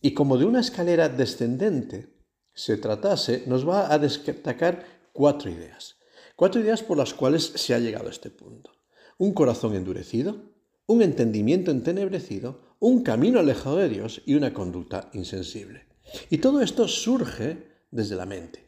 Y 0.00 0.12
como 0.14 0.38
de 0.38 0.46
una 0.46 0.60
escalera 0.60 1.08
descendente 1.08 2.08
se 2.54 2.76
tratase, 2.78 3.44
nos 3.46 3.68
va 3.68 3.92
a 3.92 3.98
destacar 3.98 4.84
cuatro 5.12 5.50
ideas. 5.50 5.96
Cuatro 6.36 6.60
ideas 6.60 6.82
por 6.82 6.96
las 6.96 7.14
cuales 7.14 7.44
se 7.54 7.74
ha 7.74 7.78
llegado 7.78 8.08
a 8.08 8.10
este 8.10 8.30
punto. 8.30 8.70
Un 9.18 9.34
corazón 9.34 9.74
endurecido, 9.74 10.52
un 10.86 11.02
entendimiento 11.02 11.70
entenebrecido, 11.70 12.76
un 12.80 13.02
camino 13.02 13.40
alejado 13.40 13.76
de 13.76 13.88
Dios 13.88 14.22
y 14.26 14.34
una 14.34 14.52
conducta 14.52 15.10
insensible. 15.12 15.86
Y 16.30 16.38
todo 16.38 16.60
esto 16.60 16.88
surge 16.88 17.66
desde 17.90 18.16
la 18.16 18.26
mente. 18.26 18.63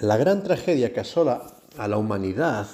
La 0.00 0.16
gran 0.16 0.42
tragedia 0.42 0.92
que 0.92 1.00
asola 1.00 1.62
a 1.76 1.88
la 1.88 1.96
humanidad 1.96 2.68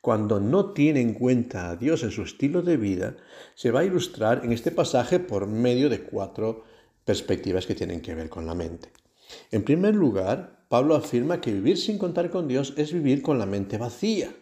cuando 0.00 0.40
no 0.40 0.72
tiene 0.72 1.00
en 1.00 1.14
cuenta 1.14 1.70
a 1.70 1.76
Dios 1.76 2.02
en 2.02 2.10
su 2.10 2.22
estilo 2.22 2.62
de 2.62 2.76
vida, 2.76 3.16
se 3.54 3.70
va 3.70 3.80
a 3.80 3.84
ilustrar 3.84 4.44
en 4.44 4.52
este 4.52 4.70
pasaje 4.70 5.20
por 5.20 5.46
medio 5.46 5.90
de 5.90 6.02
cuatro 6.02 6.64
perspectivas 7.04 7.66
que 7.66 7.74
tienen 7.74 8.00
que 8.00 8.14
ver 8.14 8.30
con 8.30 8.46
la 8.46 8.54
mente. 8.54 8.90
En 9.50 9.62
primer 9.62 9.94
lugar, 9.94 10.64
Pablo 10.68 10.94
afirma 10.94 11.40
que 11.40 11.52
vivir 11.52 11.76
sin 11.76 11.98
contar 11.98 12.30
con 12.30 12.48
Dios 12.48 12.72
es 12.76 12.92
vivir 12.92 13.20
con 13.20 13.38
la 13.38 13.46
mente 13.46 13.76
vacía. 13.76 14.34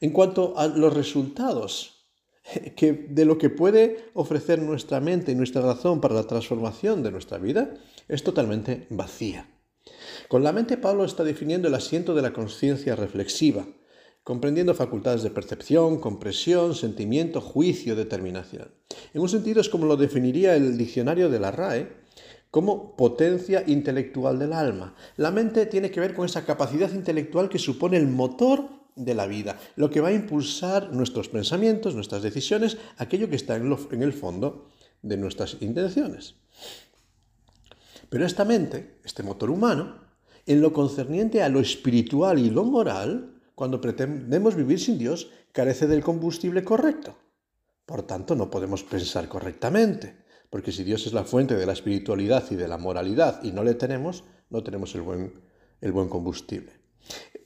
En 0.00 0.10
cuanto 0.10 0.58
a 0.58 0.66
los 0.66 0.92
resultados 0.92 2.04
que 2.76 2.92
de 2.92 3.24
lo 3.24 3.38
que 3.38 3.48
puede 3.48 4.10
ofrecer 4.12 4.60
nuestra 4.60 5.00
mente 5.00 5.32
y 5.32 5.34
nuestra 5.34 5.62
razón 5.62 6.00
para 6.00 6.14
la 6.14 6.26
transformación 6.26 7.02
de 7.02 7.12
nuestra 7.12 7.38
vida, 7.38 7.74
es 8.08 8.22
totalmente 8.22 8.86
vacía. 8.90 9.48
Con 10.28 10.42
la 10.42 10.52
mente 10.52 10.76
Pablo 10.76 11.04
está 11.04 11.22
definiendo 11.24 11.68
el 11.68 11.74
asiento 11.74 12.14
de 12.14 12.22
la 12.22 12.32
conciencia 12.32 12.96
reflexiva, 12.96 13.66
comprendiendo 14.24 14.74
facultades 14.74 15.22
de 15.22 15.30
percepción, 15.30 16.00
compresión, 16.00 16.74
sentimiento, 16.74 17.40
juicio, 17.40 17.94
determinación. 17.94 18.72
En 19.14 19.22
un 19.22 19.28
sentido 19.28 19.60
es 19.60 19.68
como 19.68 19.86
lo 19.86 19.96
definiría 19.96 20.56
el 20.56 20.76
diccionario 20.76 21.30
de 21.30 21.38
la 21.38 21.52
RAE, 21.52 22.06
como 22.50 22.96
potencia 22.96 23.62
intelectual 23.66 24.38
del 24.38 24.52
alma. 24.52 24.94
La 25.16 25.30
mente 25.30 25.66
tiene 25.66 25.90
que 25.90 26.00
ver 26.00 26.14
con 26.14 26.24
esa 26.24 26.44
capacidad 26.44 26.92
intelectual 26.92 27.48
que 27.48 27.58
supone 27.58 27.96
el 27.96 28.08
motor 28.08 28.68
de 28.96 29.14
la 29.14 29.26
vida, 29.26 29.58
lo 29.76 29.90
que 29.90 30.00
va 30.00 30.08
a 30.08 30.12
impulsar 30.14 30.92
nuestros 30.92 31.28
pensamientos, 31.28 31.94
nuestras 31.94 32.22
decisiones, 32.22 32.78
aquello 32.96 33.28
que 33.28 33.36
está 33.36 33.56
en, 33.56 33.76
en 33.92 34.02
el 34.02 34.12
fondo 34.12 34.68
de 35.02 35.18
nuestras 35.18 35.58
intenciones. 35.60 36.36
Pero 38.08 38.24
esta 38.24 38.44
mente, 38.44 38.98
este 39.04 39.22
motor 39.22 39.50
humano, 39.50 40.06
en 40.46 40.60
lo 40.60 40.72
concerniente 40.72 41.42
a 41.42 41.48
lo 41.48 41.60
espiritual 41.60 42.38
y 42.38 42.50
lo 42.50 42.64
moral, 42.64 43.40
cuando 43.54 43.80
pretendemos 43.80 44.54
vivir 44.54 44.78
sin 44.78 44.98
Dios, 44.98 45.30
carece 45.52 45.86
del 45.86 46.04
combustible 46.04 46.62
correcto. 46.62 47.16
Por 47.84 48.02
tanto, 48.02 48.34
no 48.36 48.50
podemos 48.50 48.84
pensar 48.84 49.28
correctamente, 49.28 50.24
porque 50.50 50.72
si 50.72 50.84
Dios 50.84 51.06
es 51.06 51.12
la 51.12 51.24
fuente 51.24 51.56
de 51.56 51.66
la 51.66 51.72
espiritualidad 51.72 52.44
y 52.50 52.56
de 52.56 52.68
la 52.68 52.78
moralidad 52.78 53.42
y 53.42 53.52
no 53.52 53.64
le 53.64 53.74
tenemos, 53.74 54.24
no 54.50 54.62
tenemos 54.62 54.94
el 54.94 55.02
buen, 55.02 55.40
el 55.80 55.92
buen 55.92 56.08
combustible. 56.08 56.72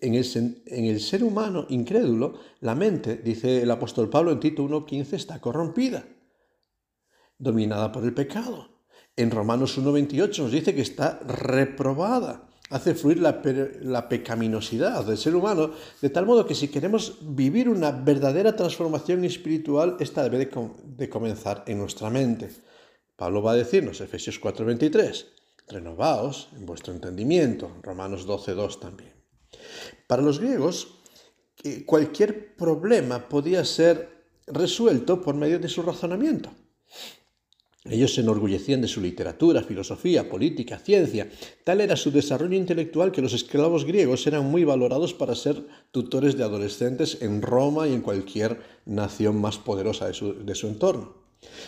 En 0.01 0.15
el, 0.15 0.63
en 0.67 0.85
el, 0.87 1.01
ser 1.01 1.23
humano 1.23 1.67
incrédulo, 1.69 2.41
la 2.61 2.75
mente, 2.75 3.17
dice 3.17 3.63
el 3.63 3.71
apóstol 3.71 4.09
Pablo 4.09 4.33
en 4.33 4.41
Tito 4.41 4.63
1.15, 4.63 5.13
está 5.13 5.41
corrompida, 5.41 6.05
dominada 7.39 7.93
por 7.93 8.05
el 8.05 8.15
pecado. 8.15 8.80
En 9.21 9.31
Romanos 9.31 9.79
1.28 9.79 10.39
nos 10.39 10.51
dice 10.51 10.75
que 10.75 10.81
está 10.81 11.21
reprobada 11.27 12.49
hace 12.71 12.95
fluir 12.95 13.19
la, 13.19 14.09
pecaminosidad 14.09 15.05
del 15.05 15.19
ser 15.19 15.37
humano, 15.37 15.73
de 16.01 16.09
tal 16.09 16.25
modo 16.25 16.47
que 16.47 16.55
si 16.55 16.69
queremos 16.69 17.19
vivir 17.21 17.69
una 17.69 17.91
verdadera 17.91 18.57
transformación 18.57 19.27
espiritual, 19.27 19.99
esta 20.01 20.23
debe 20.23 20.49
de, 20.49 21.09
comenzar 21.11 21.65
en 21.67 21.77
nuestra 21.77 22.09
mente. 22.09 22.49
Pablo 23.15 23.43
va 23.43 23.53
a 23.53 23.57
decirnos, 23.57 24.01
Efesios 24.01 24.41
4:23, 24.41 25.27
renovaos 25.69 26.49
en 26.57 26.65
vuestro 26.65 26.95
entendimiento, 26.95 27.77
Romanos 27.83 28.27
12:2 28.27 28.81
también. 28.81 29.13
Para 30.07 30.23
los 30.23 30.41
griegos, 30.41 30.97
eh, 31.63 31.85
cualquier 31.85 32.57
problema 32.57 33.29
podía 33.29 33.67
ser 33.67 34.25
resuelto 34.47 35.21
por 35.21 35.35
medio 35.35 35.59
de 35.59 35.69
su 35.69 35.83
razonamiento. 35.83 36.51
Ellos 37.91 38.15
se 38.15 38.21
enorgullecían 38.21 38.81
de 38.81 38.87
su 38.87 39.01
literatura, 39.01 39.65
filosofía, 39.65 40.29
política, 40.31 40.79
ciencia. 40.79 41.29
Tal 41.65 41.81
era 41.81 41.97
su 41.97 42.13
desarrollo 42.13 42.57
intelectual 42.57 43.11
que 43.11 43.21
los 43.21 43.33
esclavos 43.33 43.85
griegos 43.85 44.29
eran 44.29 44.49
muy 44.49 44.63
valorados 44.63 45.13
para 45.13 45.35
ser 45.35 45.67
tutores 45.91 46.37
de 46.37 46.45
adolescentes 46.45 47.19
en 47.21 47.43
Roma 47.43 47.89
y 47.89 47.95
en 47.95 48.03
cualquier 48.03 48.61
nación 48.87 49.41
más 49.41 49.59
poderosa 49.59 50.07
de 50.07 50.15
su, 50.15 50.67
entorno. 50.69 51.15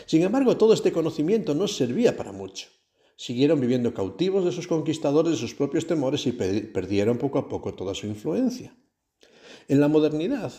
Sin 0.07 0.23
embargo, 0.23 0.57
todo 0.57 0.75
este 0.75 0.93
conocimiento 0.93 1.55
no 1.55 1.67
servía 1.67 2.17
para 2.17 2.31
mucho. 2.31 2.69
Siguieron 3.17 3.61
viviendo 3.61 3.93
cautivos 3.93 4.45
de 4.45 4.53
sus 4.53 4.69
conquistadores, 4.69 5.33
de 5.33 5.39
sus 5.39 5.55
propios 5.55 5.89
temores 5.89 6.25
y 6.27 6.33
perdieron 6.33 7.19
poco 7.19 7.41
a 7.41 7.49
poco 7.49 7.75
toda 7.75 7.95
su 7.95 8.07
influencia. 8.07 8.77
En 9.67 9.81
la 9.81 9.89
modernidad, 9.89 10.53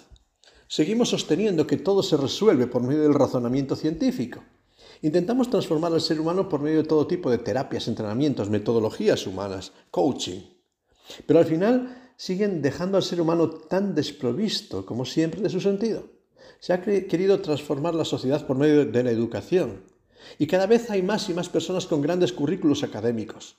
seguimos 0.67 1.10
sosteniendo 1.10 1.65
que 1.67 1.77
todo 1.77 2.03
se 2.03 2.17
resuelve 2.17 2.67
por 2.67 2.84
medio 2.84 3.03
del 3.03 3.13
razonamiento 3.13 3.77
científico. 3.77 4.43
Intentamos 5.03 5.50
transformar 5.50 5.91
al 5.91 6.00
ser 6.00 6.22
humano 6.22 6.48
por 6.48 6.62
medio 6.62 6.77
de 6.77 6.88
todo 6.88 7.05
tipo 7.05 7.29
de 7.29 7.38
terapias, 7.38 7.89
entrenamientos, 7.89 8.50
metodologías 8.50 9.27
humanas, 9.27 9.74
coaching. 9.91 10.39
Pero 11.27 11.39
al 11.39 11.45
final 11.45 12.13
siguen 12.15 12.62
dejando 12.62 12.95
al 12.95 13.03
ser 13.03 13.19
humano 13.19 13.50
tan 13.50 13.95
desprovisto 13.95 14.86
como 14.86 15.03
siempre 15.03 15.41
de 15.41 15.50
su 15.50 15.60
sentido. 15.60 16.05
Se 16.62 16.72
ha 16.72 16.81
querido 16.81 17.41
transformar 17.41 17.95
la 17.95 18.05
sociedad 18.05 18.48
por 18.48 18.55
medio 18.55 18.86
de 18.86 19.03
la 19.03 19.12
educación. 19.12 19.83
Y 20.39 20.48
cada 20.48 20.67
vez 20.67 20.89
hay 20.89 21.01
más 21.01 21.27
y 21.27 21.33
más 21.33 21.50
personas 21.50 21.86
con 21.86 22.01
grandes 22.01 22.31
currículos 22.31 22.81
académicos. 22.83 23.57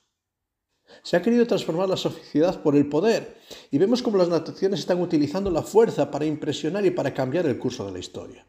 Se 1.03 1.19
ha 1.19 1.21
querido 1.21 1.47
transformar 1.47 1.91
la 1.91 1.99
sociedad 1.99 2.63
por 2.63 2.75
el 2.75 2.89
poder 2.89 3.37
y 3.71 3.77
vemos 3.77 4.01
cómo 4.01 4.17
las 4.17 4.31
naciones 4.31 4.81
están 4.81 4.99
utilizando 5.03 5.51
la 5.51 5.63
fuerza 5.63 6.11
para 6.11 6.25
impresionar 6.25 6.87
y 6.87 6.91
para 6.91 7.13
cambiar 7.13 7.45
el 7.45 7.59
curso 7.59 7.85
de 7.85 7.93
la 7.93 7.99
historia. 7.99 8.47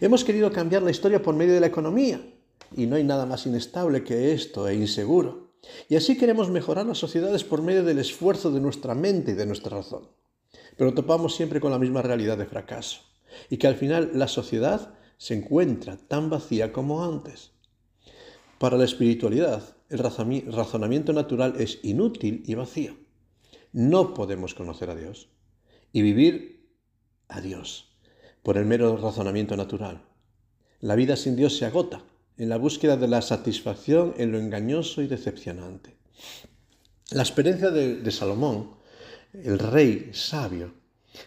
Hemos 0.00 0.24
querido 0.24 0.52
cambiar 0.52 0.82
la 0.82 0.90
historia 0.90 1.22
por 1.22 1.34
medio 1.34 1.54
de 1.54 1.60
la 1.60 1.66
economía, 1.66 2.20
y 2.76 2.86
no 2.86 2.96
hay 2.96 3.04
nada 3.04 3.26
más 3.26 3.46
inestable 3.46 4.04
que 4.04 4.32
esto 4.32 4.68
e 4.68 4.74
inseguro. 4.74 5.54
Y 5.88 5.96
así 5.96 6.16
queremos 6.16 6.50
mejorar 6.50 6.86
las 6.86 6.98
sociedades 6.98 7.42
por 7.44 7.62
medio 7.62 7.82
del 7.84 7.98
esfuerzo 7.98 8.52
de 8.52 8.60
nuestra 8.60 8.94
mente 8.94 9.32
y 9.32 9.34
de 9.34 9.46
nuestra 9.46 9.76
razón. 9.76 10.08
Pero 10.76 10.94
topamos 10.94 11.34
siempre 11.34 11.60
con 11.60 11.72
la 11.72 11.78
misma 11.78 12.02
realidad 12.02 12.38
de 12.38 12.46
fracaso, 12.46 13.00
y 13.50 13.56
que 13.56 13.66
al 13.66 13.74
final 13.74 14.10
la 14.14 14.28
sociedad 14.28 14.94
se 15.18 15.34
encuentra 15.34 15.96
tan 15.96 16.30
vacía 16.30 16.72
como 16.72 17.04
antes. 17.04 17.52
Para 18.58 18.76
la 18.76 18.84
espiritualidad, 18.84 19.76
el 19.88 19.98
razonamiento 19.98 21.12
natural 21.12 21.54
es 21.58 21.78
inútil 21.82 22.42
y 22.46 22.54
vacío. 22.54 22.96
No 23.72 24.14
podemos 24.14 24.54
conocer 24.54 24.90
a 24.90 24.94
Dios 24.94 25.28
y 25.92 26.02
vivir 26.02 26.70
a 27.28 27.40
Dios 27.40 27.85
por 28.46 28.58
el 28.58 28.64
mero 28.64 28.96
razonamiento 28.96 29.56
natural. 29.56 30.02
La 30.78 30.94
vida 30.94 31.16
sin 31.16 31.34
Dios 31.34 31.56
se 31.56 31.66
agota 31.66 32.04
en 32.38 32.48
la 32.48 32.58
búsqueda 32.58 32.96
de 32.96 33.08
la 33.08 33.20
satisfacción 33.20 34.14
en 34.18 34.30
lo 34.30 34.38
engañoso 34.38 35.02
y 35.02 35.08
decepcionante. 35.08 35.96
La 37.10 37.24
experiencia 37.24 37.72
de, 37.72 38.08
Salomón, 38.12 38.70
el 39.32 39.58
rey 39.58 40.10
sabio, 40.12 40.74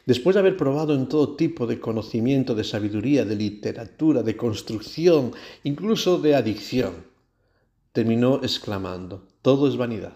después 0.06 0.36
de 0.36 0.40
haber 0.40 0.56
probado 0.56 0.96
en 0.96 1.10
todo 1.10 1.36
tipo 1.36 1.68
de 1.68 1.82
conocimiento, 1.82 2.56
de 2.56 2.64
sabiduría, 2.64 3.26
de 3.26 3.36
literatura, 3.36 4.24
de 4.24 4.38
construcción, 4.38 5.34
incluso 5.66 6.20
de 6.20 6.36
adicción, 6.36 7.06
terminó 7.92 8.38
exclamando, 8.44 9.28
todo 9.42 9.68
es 9.68 9.76
vanidad, 9.76 10.16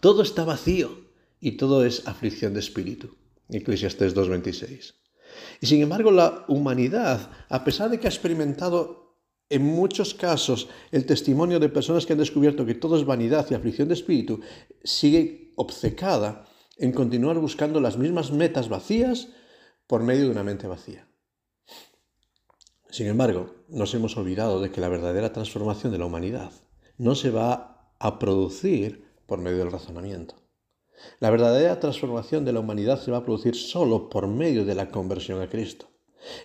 todo 0.00 0.22
está 0.22 0.44
vacío 0.44 0.98
y 1.40 1.52
todo 1.52 1.84
es 1.84 2.08
aflicción 2.08 2.54
de 2.54 2.58
espíritu. 2.58 3.14
Eclesiastes 3.50 4.16
2.26. 4.16 4.99
Y 5.60 5.66
sin 5.66 5.82
embargo, 5.82 6.10
la 6.10 6.44
humanidad, 6.48 7.30
a 7.48 7.64
pesar 7.64 7.90
de 7.90 7.98
que 7.98 8.06
ha 8.06 8.10
experimentado 8.10 9.16
en 9.48 9.64
muchos 9.64 10.14
casos 10.14 10.68
el 10.92 11.04
testimonio 11.06 11.58
de 11.58 11.68
personas 11.68 12.06
que 12.06 12.12
han 12.12 12.18
descubierto 12.18 12.64
que 12.64 12.74
todo 12.74 12.96
es 12.96 13.04
vanidad 13.04 13.46
y 13.50 13.54
aflicción 13.54 13.88
de 13.88 13.94
espíritu, 13.94 14.40
sigue 14.84 15.52
obcecada 15.56 16.44
en 16.78 16.92
continuar 16.92 17.38
buscando 17.38 17.80
las 17.80 17.98
mismas 17.98 18.30
metas 18.30 18.68
vacías 18.68 19.28
por 19.86 20.02
medio 20.02 20.24
de 20.24 20.30
una 20.30 20.44
mente 20.44 20.66
vacía. 20.66 21.06
Sin 22.90 23.06
embargo, 23.06 23.54
nos 23.68 23.92
hemos 23.94 24.16
olvidado 24.16 24.60
de 24.60 24.70
que 24.70 24.80
la 24.80 24.88
verdadera 24.88 25.32
transformación 25.32 25.92
de 25.92 25.98
la 25.98 26.06
humanidad 26.06 26.52
no 26.96 27.14
se 27.14 27.30
va 27.30 27.94
a 27.98 28.18
producir 28.18 29.10
por 29.26 29.40
medio 29.40 29.58
del 29.58 29.72
razonamiento. 29.72 30.39
La 31.18 31.30
verdadera 31.30 31.80
transformación 31.80 32.44
de 32.44 32.52
la 32.52 32.60
humanidad 32.60 33.00
se 33.00 33.10
va 33.10 33.18
a 33.18 33.24
producir 33.24 33.54
solo 33.54 34.08
por 34.08 34.26
medio 34.26 34.64
de 34.64 34.74
la 34.74 34.90
conversión 34.90 35.40
a 35.40 35.48
Cristo. 35.48 35.90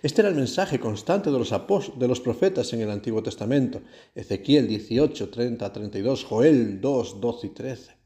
Este 0.02 0.22
era 0.22 0.30
el 0.30 0.36
mensaje 0.36 0.80
constante 0.80 1.30
de 1.30 1.38
los, 1.38 1.50
de 1.98 2.08
los 2.08 2.20
profetas 2.20 2.72
en 2.72 2.80
el 2.80 2.90
Antiguo 2.90 3.22
Testamento, 3.22 3.82
Ezequiel 4.14 4.66
18, 4.68 5.28
30, 5.28 5.72
32, 5.72 6.24
Joel 6.24 6.80
2, 6.80 7.20
12 7.20 7.46
y 7.46 7.50
13. 7.50 7.96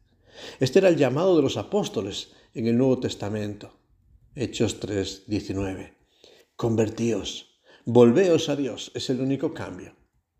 Este 0.59 0.79
era 0.81 0.89
el 0.89 0.97
llamado 0.97 1.37
de 1.37 1.43
los 1.43 1.57
apóstoles 1.57 2.33
en 2.55 2.67
el 2.67 2.77
Nuevo 2.77 2.99
Testamento, 2.99 3.73
Hechos 4.35 4.81
3, 4.81 5.25
19. 5.27 5.95
Convertíos, 6.57 7.61
volveos 7.85 8.49
a 8.49 8.57
Dios, 8.57 8.91
es 8.95 9.09
el 9.11 9.21
único 9.21 9.55
cambio 9.55 9.95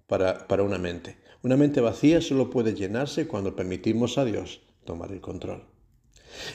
para, 0.07 0.49
para 0.49 0.65
una 0.65 0.79
mente. 0.79 1.19
Una 1.43 1.57
mente 1.57 1.81
vacía 1.81 2.21
solo 2.21 2.51
puede 2.51 2.75
llenarse 2.75 3.27
cuando 3.27 3.57
permitimos 3.57 4.19
a 4.19 4.25
Dios 4.25 4.61
tomar 4.85 5.13
el 5.13 5.21
control. 5.21 5.70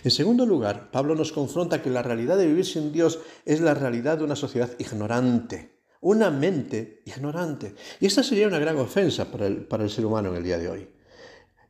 En 0.03 0.11
segundo 0.11 0.45
lugar, 0.45 0.91
Pablo 0.91 1.15
nos 1.15 1.31
confronta 1.31 1.81
que 1.81 1.89
la 1.89 2.01
realidad 2.01 2.37
de 2.37 2.47
vivir 2.47 2.65
sin 2.65 2.91
Dios 2.91 3.19
es 3.45 3.61
la 3.61 3.73
realidad 3.73 4.17
de 4.17 4.23
una 4.23 4.35
sociedad 4.35 4.69
ignorante, 4.79 5.81
una 6.01 6.29
mente 6.29 7.01
ignorante. 7.05 7.75
Y 7.99 8.07
esta 8.07 8.23
sería 8.23 8.47
una 8.47 8.59
gran 8.59 8.77
ofensa 8.77 9.31
para 9.31 9.47
el, 9.47 9.65
para 9.65 9.83
el 9.83 9.89
ser 9.89 10.05
humano 10.05 10.29
en 10.29 10.35
el 10.35 10.43
día 10.43 10.57
de 10.57 10.69
hoy. 10.69 10.89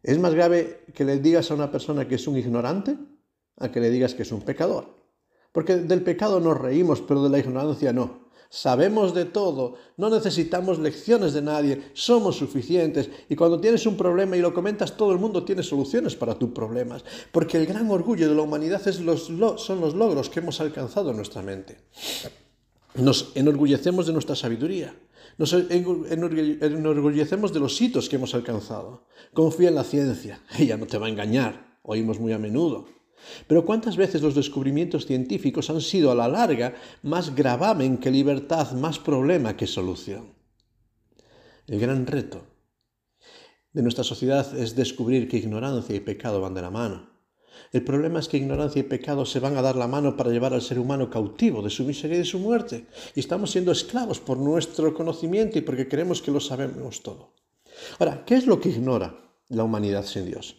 ¿Es 0.03 0.19
más 0.19 0.33
grave 0.33 0.85
que 0.93 1.05
le 1.05 1.19
digas 1.19 1.49
a 1.49 1.55
una 1.55 1.71
persona 1.71 2.07
que 2.07 2.15
es 2.15 2.27
un 2.27 2.37
ignorante 2.37 2.97
a 3.57 3.71
que 3.71 3.79
le 3.79 3.89
digas 3.89 4.13
que 4.13 4.23
es 4.23 4.31
un 4.31 4.41
pecador? 4.41 5.05
Porque 5.51 5.77
del 5.77 6.03
pecado 6.03 6.39
nos 6.39 6.59
reímos, 6.59 7.01
pero 7.01 7.23
de 7.23 7.29
la 7.29 7.39
ignorancia 7.39 7.93
no 7.93 8.24
sabemos 8.49 9.13
de 9.13 9.25
todo, 9.25 9.75
no 9.97 10.09
necesitamos 10.09 10.79
lecciones 10.79 11.33
de 11.33 11.41
nadie, 11.41 11.91
somos 11.93 12.37
suficientes 12.37 13.09
y 13.29 13.35
cuando 13.35 13.59
tienes 13.59 13.85
un 13.85 13.97
problema 13.97 14.37
y 14.37 14.41
lo 14.41 14.53
comentas, 14.53 14.97
todo 14.97 15.11
el 15.11 15.19
mundo 15.19 15.43
tiene 15.43 15.63
soluciones 15.63 16.15
para 16.15 16.35
tus 16.35 16.51
problemas, 16.51 17.03
porque 17.31 17.57
el 17.57 17.65
gran 17.65 17.89
orgullo 17.89 18.29
de 18.29 18.35
la 18.35 18.41
humanidad 18.41 18.81
son 18.81 19.05
los 19.81 19.93
logros 19.95 20.29
que 20.29 20.39
hemos 20.39 20.61
alcanzado 20.61 21.11
en 21.11 21.17
nuestra 21.17 21.41
mente. 21.41 21.77
Nos 22.95 23.31
enorgullecemos 23.35 24.07
de 24.07 24.13
nuestra 24.13 24.35
sabiduría, 24.35 24.95
nos 25.37 25.53
enorgullecemos 25.53 27.51
de 27.51 27.59
los 27.59 27.81
hitos 27.81 28.07
que 28.07 28.15
hemos 28.15 28.33
alcanzado. 28.35 29.03
Confía 29.33 29.69
en 29.69 29.75
la 29.75 29.83
ciencia, 29.83 30.41
ella 30.57 30.77
no 30.77 30.87
te 30.87 30.97
va 30.97 31.07
a 31.07 31.09
engañar, 31.09 31.79
oímos 31.83 32.19
muy 32.19 32.31
a 32.33 32.37
menudo. 32.37 32.87
Pero 33.47 33.65
¿cuántas 33.65 33.97
veces 33.97 34.21
los 34.21 34.35
descubrimientos 34.35 35.05
científicos 35.05 35.69
han 35.69 35.81
sido 35.81 36.11
a 36.11 36.15
la 36.15 36.27
larga 36.27 36.75
más 37.03 37.35
gravamen 37.35 37.97
que 37.97 38.11
libertad, 38.11 38.71
más 38.73 38.99
problema 38.99 39.57
que 39.57 39.67
solución? 39.67 40.33
El 41.67 41.79
gran 41.79 42.05
reto 42.05 42.43
de 43.73 43.81
nuestra 43.81 44.03
sociedad 44.03 44.57
es 44.57 44.75
descubrir 44.75 45.27
que 45.27 45.37
ignorancia 45.37 45.95
y 45.95 45.99
pecado 45.99 46.39
van 46.39 46.53
de 46.53 46.61
la 46.61 46.69
mano. 46.69 47.09
El 47.71 47.83
problema 47.83 48.19
es 48.19 48.27
que 48.27 48.37
ignorancia 48.37 48.79
y 48.79 48.83
pecado 48.83 49.25
se 49.25 49.39
van 49.39 49.57
a 49.57 49.61
dar 49.61 49.75
la 49.75 49.87
mano 49.87 50.15
para 50.15 50.29
llevar 50.29 50.53
al 50.53 50.61
ser 50.61 50.79
humano 50.79 51.09
cautivo 51.09 51.61
de 51.61 51.69
su 51.69 51.83
miseria 51.83 52.15
y 52.15 52.19
de 52.19 52.25
su 52.25 52.39
muerte. 52.39 52.85
Y 53.15 53.19
estamos 53.19 53.51
siendo 53.51 53.71
esclavos 53.71 54.19
por 54.19 54.37
nuestro 54.37 54.93
conocimiento 54.93 55.57
y 55.57 55.61
porque 55.61 55.87
creemos 55.87 56.21
que 56.21 56.31
lo 56.31 56.39
sabemos 56.39 57.01
todo. 57.03 57.33
Ahora, 57.99 58.23
¿qué 58.25 58.35
es 58.35 58.45
lo 58.45 58.61
que 58.61 58.69
ignora 58.69 59.17
la 59.49 59.63
humanidad 59.63 60.05
sin 60.05 60.25
Dios? 60.25 60.55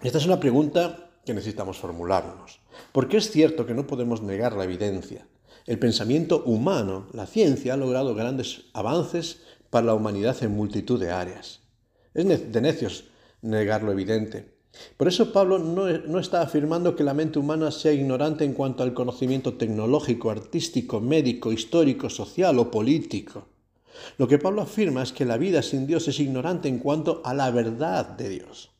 Esta 0.00 0.18
es 0.18 0.26
una 0.26 0.40
pregunta 0.40 1.11
que 1.24 1.34
necesitamos 1.34 1.78
formularnos. 1.78 2.60
Porque 2.92 3.18
es 3.18 3.30
cierto 3.30 3.66
que 3.66 3.74
no 3.74 3.86
podemos 3.86 4.22
negar 4.22 4.54
la 4.54 4.64
evidencia. 4.64 5.26
El 5.66 5.78
pensamiento 5.78 6.42
humano, 6.44 7.06
la 7.12 7.26
ciencia, 7.26 7.74
ha 7.74 7.76
logrado 7.76 8.14
grandes 8.14 8.64
avances 8.72 9.42
para 9.70 9.86
la 9.86 9.94
humanidad 9.94 10.42
en 10.42 10.56
multitud 10.56 10.98
de 10.98 11.12
áreas. 11.12 11.60
Es 12.14 12.52
de 12.52 12.60
necios 12.60 13.04
negar 13.40 13.82
lo 13.82 13.92
evidente. 13.92 14.52
Por 14.96 15.06
eso 15.06 15.32
Pablo 15.32 15.58
no, 15.58 15.86
no, 15.86 16.18
está 16.18 16.40
afirmando 16.40 16.96
que 16.96 17.04
la 17.04 17.14
mente 17.14 17.38
humana 17.38 17.70
sea 17.70 17.92
ignorante 17.92 18.44
en 18.44 18.54
cuanto 18.54 18.82
al 18.82 18.94
conocimiento 18.94 19.54
tecnológico, 19.54 20.30
artístico, 20.30 21.00
médico, 21.00 21.52
histórico, 21.52 22.08
social 22.08 22.58
o 22.58 22.70
político. 22.70 23.48
Lo 24.16 24.26
que 24.26 24.38
Pablo 24.38 24.62
afirma 24.62 25.02
es 25.02 25.12
que 25.12 25.26
la 25.26 25.36
vida 25.36 25.62
sin 25.62 25.86
Dios 25.86 26.08
es 26.08 26.18
ignorante 26.20 26.68
en 26.68 26.78
cuanto 26.78 27.20
a 27.24 27.34
la 27.34 27.50
verdad 27.50 28.06
de 28.06 28.30
Dios. 28.30 28.70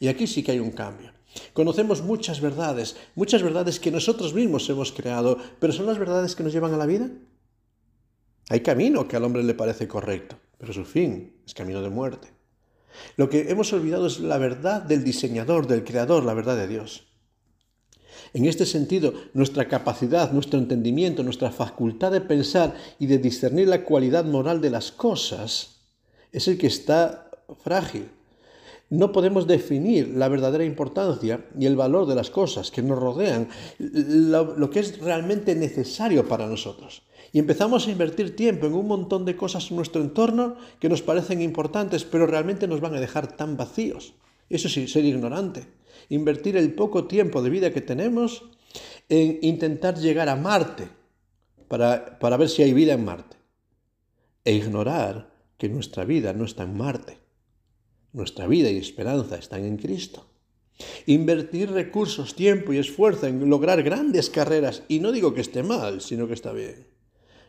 Y 0.00 0.08
aquí 0.08 0.26
sí 0.26 0.42
que 0.42 0.52
hay 0.52 0.58
un 0.58 0.70
cambio. 0.70 1.12
Conocemos 1.52 2.02
muchas 2.02 2.40
verdades, 2.40 2.96
muchas 3.14 3.42
verdades 3.42 3.80
que 3.80 3.90
nosotros 3.90 4.34
mismos 4.34 4.68
hemos 4.68 4.92
creado, 4.92 5.38
pero 5.58 5.72
¿son 5.72 5.86
las 5.86 5.98
verdades 5.98 6.36
que 6.36 6.42
nos 6.42 6.52
llevan 6.52 6.74
a 6.74 6.76
la 6.76 6.86
vida? 6.86 7.10
Hay 8.48 8.60
camino 8.60 9.08
que 9.08 9.16
al 9.16 9.24
hombre 9.24 9.42
le 9.42 9.54
parece 9.54 9.88
correcto, 9.88 10.36
pero 10.58 10.72
su 10.72 10.84
fin 10.84 11.40
es 11.46 11.54
camino 11.54 11.80
de 11.80 11.90
muerte. 11.90 12.28
Lo 13.16 13.30
que 13.30 13.50
hemos 13.50 13.72
olvidado 13.72 14.06
es 14.06 14.20
la 14.20 14.38
verdad 14.38 14.82
del 14.82 15.04
diseñador, 15.04 15.66
del 15.66 15.84
creador, 15.84 16.24
la 16.24 16.34
verdad 16.34 16.56
de 16.56 16.68
Dios. 16.68 17.04
En 18.34 18.44
este 18.44 18.66
sentido, 18.66 19.14
nuestra 19.34 19.68
capacidad, 19.68 20.32
nuestro 20.32 20.58
entendimiento, 20.58 21.22
nuestra 21.22 21.50
facultad 21.50 22.12
de 22.12 22.20
pensar 22.20 22.74
y 22.98 23.06
de 23.06 23.18
discernir 23.18 23.68
la 23.68 23.84
cualidad 23.84 24.24
moral 24.24 24.60
de 24.60 24.70
las 24.70 24.92
cosas 24.92 25.80
es 26.30 26.48
el 26.48 26.58
que 26.58 26.66
está 26.66 27.30
frágil 27.62 28.10
no 28.92 29.10
podemos 29.10 29.46
definir 29.46 30.08
la 30.08 30.28
verdadera 30.28 30.66
importancia 30.66 31.46
y 31.58 31.64
el 31.64 31.76
valor 31.76 32.04
de 32.06 32.14
las 32.14 32.28
cosas 32.28 32.70
que 32.70 32.82
nos 32.82 32.98
rodean, 32.98 33.48
lo, 33.78 34.68
que 34.68 34.80
es 34.80 34.98
realmente 35.00 35.54
necesario 35.54 36.28
para 36.28 36.46
nosotros. 36.46 37.02
Y 37.32 37.38
empezamos 37.38 37.88
a 37.88 37.90
invertir 37.90 38.36
tiempo 38.36 38.66
en 38.66 38.74
un 38.74 38.86
montón 38.86 39.24
de 39.24 39.34
cosas 39.34 39.70
en 39.70 39.76
nuestro 39.76 40.02
entorno 40.02 40.56
que 40.78 40.90
nos 40.90 41.00
parecen 41.00 41.40
importantes, 41.40 42.04
pero 42.04 42.26
realmente 42.26 42.68
nos 42.68 42.82
van 42.82 42.94
a 42.94 43.00
dejar 43.00 43.34
tan 43.34 43.56
vacíos. 43.56 44.12
Eso 44.50 44.68
sí, 44.68 44.86
ser 44.86 45.06
ignorante. 45.06 45.66
Invertir 46.10 46.58
el 46.58 46.74
poco 46.74 47.06
tiempo 47.06 47.40
de 47.40 47.48
vida 47.48 47.72
que 47.72 47.80
tenemos 47.80 48.44
en 49.08 49.38
intentar 49.40 49.96
llegar 49.96 50.28
a 50.28 50.36
Marte 50.36 50.88
para, 51.66 52.18
para 52.18 52.36
ver 52.36 52.50
si 52.50 52.62
hay 52.62 52.74
vida 52.74 52.92
en 52.92 53.06
Marte. 53.06 53.38
E 54.44 54.52
ignorar 54.52 55.32
que 55.56 55.70
nuestra 55.70 56.04
vida 56.04 56.34
no 56.34 56.44
está 56.44 56.64
en 56.64 56.76
Marte 56.76 57.21
nuestra 58.12 58.46
vida 58.46 58.70
y 58.70 58.76
esperanza 58.76 59.36
están 59.36 59.64
en 59.64 59.76
Cristo. 59.76 60.26
Invertir 61.06 61.70
recursos, 61.70 62.34
tiempo 62.34 62.72
y 62.72 62.78
esfuerzo 62.78 63.26
en 63.26 63.48
lograr 63.48 63.82
grandes 63.82 64.30
carreras, 64.30 64.82
y 64.88 65.00
no 65.00 65.12
digo 65.12 65.34
que 65.34 65.40
esté 65.40 65.62
mal, 65.62 66.00
sino 66.00 66.26
que 66.26 66.34
está 66.34 66.52
bien. 66.52 66.86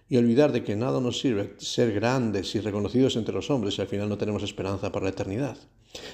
Y 0.10 0.18
olvidar 0.18 0.52
de 0.52 0.64
que 0.64 0.76
nada 0.76 1.00
nos 1.00 1.20
sirve 1.20 1.56
ser 1.58 1.94
grandes 1.94 2.54
y 2.56 2.60
reconocidos 2.60 3.16
entre 3.16 3.34
los 3.34 3.50
hombres 3.50 3.76
si 3.76 3.82
al 3.82 3.88
final 3.88 4.10
no 4.10 4.18
tenemos 4.18 4.44
esperanza 4.44 4.92
para 4.92 5.06
la 5.06 5.12
eternidad. 5.12 5.58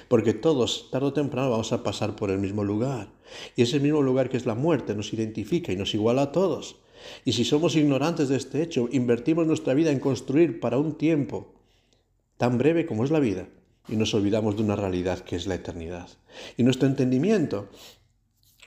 Porque 0.08 0.32
todos, 0.32 0.90
tarde 0.90 1.08
o 1.08 1.12
temprano, 1.12 1.50
vamos 1.50 1.72
a 1.72 1.82
pasar 1.82 2.16
por 2.16 2.30
el 2.30 2.38
mismo 2.38 2.64
lugar. 2.64 3.12
Y 3.56 3.62
ese 3.62 3.80
mismo 3.80 4.02
lugar 4.02 4.28
que 4.28 4.36
es 4.36 4.46
la 4.46 4.54
muerte 4.54 4.94
nos 4.94 5.12
identifica 5.12 5.72
y 5.72 5.76
nos 5.76 5.94
iguala 5.94 6.22
a 6.22 6.32
todos. 6.32 6.76
Y 7.24 7.32
si 7.32 7.44
somos 7.44 7.76
ignorantes 7.76 8.28
de 8.28 8.36
este 8.36 8.62
hecho, 8.62 8.88
invertimos 8.92 9.46
nuestra 9.46 9.74
vida 9.74 9.90
en 9.90 10.00
construir 10.00 10.60
para 10.60 10.78
un 10.78 10.96
tiempo 10.96 11.54
tan 12.36 12.58
breve 12.58 12.86
como 12.86 13.04
es 13.04 13.10
la 13.10 13.20
vida, 13.20 13.48
y 13.90 13.96
nos 13.96 14.14
olvidamos 14.14 14.56
de 14.56 14.62
una 14.62 14.76
realidad 14.76 15.20
que 15.20 15.36
es 15.36 15.46
la 15.46 15.56
eternidad. 15.56 16.08
Y 16.56 16.62
nuestro 16.62 16.86
entendimiento, 16.86 17.68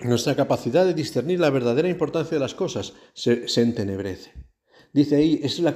nuestra 0.01 0.35
capacidad 0.35 0.85
de 0.85 0.93
discernir 0.93 1.39
la 1.39 1.49
verdadera 1.49 1.89
importancia 1.89 2.35
de 2.35 2.41
las 2.41 2.53
cosas 2.53 2.93
se, 3.13 3.45
entenebrece. 3.61 4.33
Dice 4.91 5.15
ahí, 5.15 5.39
es 5.41 5.59
la, 5.59 5.73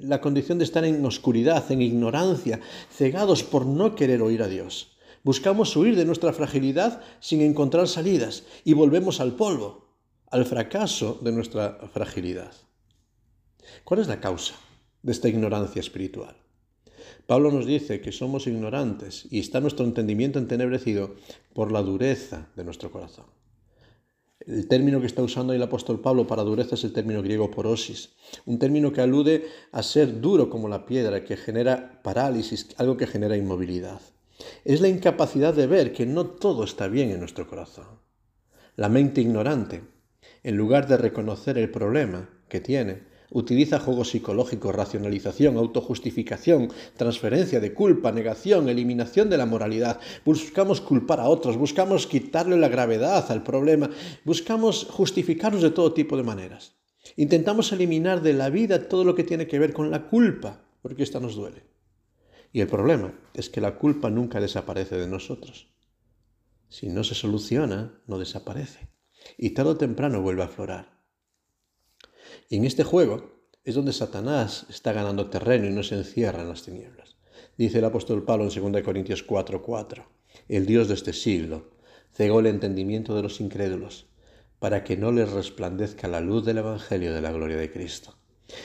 la 0.00 0.20
condición 0.20 0.58
de 0.58 0.64
estar 0.64 0.84
en 0.84 1.04
oscuridad, 1.04 1.70
en 1.72 1.82
ignorancia, 1.82 2.60
cegados 2.92 3.42
por 3.42 3.66
no 3.66 3.96
querer 3.96 4.22
oír 4.22 4.42
a 4.42 4.48
Dios. 4.48 4.96
Buscamos 5.24 5.74
huir 5.76 5.96
de 5.96 6.04
nuestra 6.04 6.32
fragilidad 6.32 7.00
sin 7.20 7.40
encontrar 7.40 7.88
salidas 7.88 8.44
y 8.64 8.74
volvemos 8.74 9.20
al 9.20 9.34
polvo, 9.36 9.96
al 10.30 10.44
fracaso 10.44 11.18
de 11.22 11.32
nuestra 11.32 11.78
fragilidad. 11.92 12.52
¿Cuál 13.84 14.00
es 14.00 14.08
la 14.08 14.20
causa 14.20 14.54
de 15.02 15.12
esta 15.12 15.28
ignorancia 15.28 15.80
espiritual? 15.80 16.41
Pablo 17.26 17.50
nos 17.50 17.66
dice 17.66 18.00
que 18.00 18.12
somos 18.12 18.46
ignorantes 18.46 19.26
y 19.30 19.38
está 19.38 19.60
nuestro 19.60 19.84
entendimiento 19.84 20.38
entenebrecido 20.38 21.14
por 21.54 21.72
la 21.72 21.82
dureza 21.82 22.48
de 22.56 22.64
nuestro 22.64 22.90
corazón. 22.90 23.26
El 24.46 24.66
término 24.66 25.00
que 25.00 25.06
está 25.06 25.22
usando 25.22 25.52
el 25.52 25.62
apóstol 25.62 26.00
Pablo 26.00 26.26
para 26.26 26.42
dureza 26.42 26.74
es 26.74 26.82
el 26.82 26.92
término 26.92 27.22
griego 27.22 27.50
porosis, 27.50 28.10
un 28.44 28.58
término 28.58 28.92
que 28.92 29.00
alude 29.00 29.46
a 29.70 29.84
ser 29.84 30.20
duro 30.20 30.50
como 30.50 30.68
la 30.68 30.84
piedra, 30.84 31.24
que 31.24 31.36
genera 31.36 32.00
parálisis, 32.02 32.68
algo 32.76 32.96
que 32.96 33.06
genera 33.06 33.36
inmovilidad. 33.36 34.00
Es 34.64 34.80
la 34.80 34.88
incapacidad 34.88 35.54
de 35.54 35.68
ver 35.68 35.92
que 35.92 36.06
no 36.06 36.26
todo 36.26 36.64
está 36.64 36.88
bien 36.88 37.10
en 37.10 37.20
nuestro 37.20 37.46
corazón. 37.46 37.86
La 38.74 38.88
mente 38.88 39.20
ignorante, 39.20 39.84
en 40.42 40.56
lugar 40.56 40.88
de 40.88 40.96
reconocer 40.96 41.56
el 41.56 41.70
problema 41.70 42.28
que 42.48 42.60
tiene, 42.60 43.11
Utiliza 43.34 43.80
juegos 43.80 44.10
psicológicos, 44.10 44.74
racionalización, 44.74 45.56
autojustificación, 45.56 46.70
transferencia 46.96 47.60
de 47.60 47.72
culpa, 47.72 48.12
negación, 48.12 48.68
eliminación 48.68 49.30
de 49.30 49.38
la 49.38 49.46
moralidad. 49.46 50.00
Buscamos 50.24 50.82
culpar 50.82 51.18
a 51.20 51.28
otros, 51.28 51.56
buscamos 51.56 52.06
quitarle 52.06 52.58
la 52.58 52.68
gravedad 52.68 53.30
al 53.30 53.42
problema, 53.42 53.88
buscamos 54.24 54.84
justificarnos 54.84 55.62
de 55.62 55.70
todo 55.70 55.94
tipo 55.94 56.16
de 56.16 56.24
maneras. 56.24 56.74
Intentamos 57.16 57.72
eliminar 57.72 58.20
de 58.20 58.34
la 58.34 58.50
vida 58.50 58.86
todo 58.88 59.04
lo 59.04 59.14
que 59.14 59.24
tiene 59.24 59.46
que 59.46 59.58
ver 59.58 59.72
con 59.72 59.90
la 59.90 60.08
culpa, 60.08 60.64
porque 60.82 61.02
esta 61.02 61.18
nos 61.18 61.34
duele. 61.34 61.64
Y 62.52 62.60
el 62.60 62.66
problema 62.66 63.18
es 63.32 63.48
que 63.48 63.62
la 63.62 63.76
culpa 63.76 64.10
nunca 64.10 64.40
desaparece 64.40 64.96
de 64.96 65.08
nosotros. 65.08 65.72
Si 66.68 66.88
no 66.88 67.02
se 67.02 67.14
soluciona, 67.14 68.02
no 68.06 68.18
desaparece. 68.18 68.88
Y 69.38 69.50
tarde 69.50 69.70
o 69.70 69.76
temprano 69.76 70.20
vuelve 70.20 70.42
a 70.42 70.46
aflorar. 70.46 70.91
Y 72.48 72.56
en 72.56 72.64
este 72.64 72.84
juego 72.84 73.30
es 73.64 73.74
donde 73.74 73.92
Satanás 73.92 74.66
está 74.68 74.92
ganando 74.92 75.30
terreno 75.30 75.66
y 75.66 75.70
no 75.70 75.82
se 75.82 75.96
encierra 75.96 76.42
en 76.42 76.48
las 76.48 76.62
tinieblas. 76.62 77.16
Dice 77.56 77.78
el 77.78 77.84
apóstol 77.84 78.24
Pablo 78.24 78.48
en 78.48 78.72
2 78.72 78.82
Corintios 78.82 79.26
4:4, 79.26 80.04
el 80.48 80.66
Dios 80.66 80.88
de 80.88 80.94
este 80.94 81.12
siglo 81.12 81.70
cegó 82.14 82.40
el 82.40 82.46
entendimiento 82.46 83.14
de 83.14 83.22
los 83.22 83.40
incrédulos 83.40 84.06
para 84.58 84.84
que 84.84 84.96
no 84.96 85.12
les 85.12 85.30
resplandezca 85.30 86.08
la 86.08 86.20
luz 86.20 86.44
del 86.44 86.58
Evangelio 86.58 87.12
de 87.12 87.20
la 87.20 87.32
gloria 87.32 87.56
de 87.56 87.72
Cristo. 87.72 88.16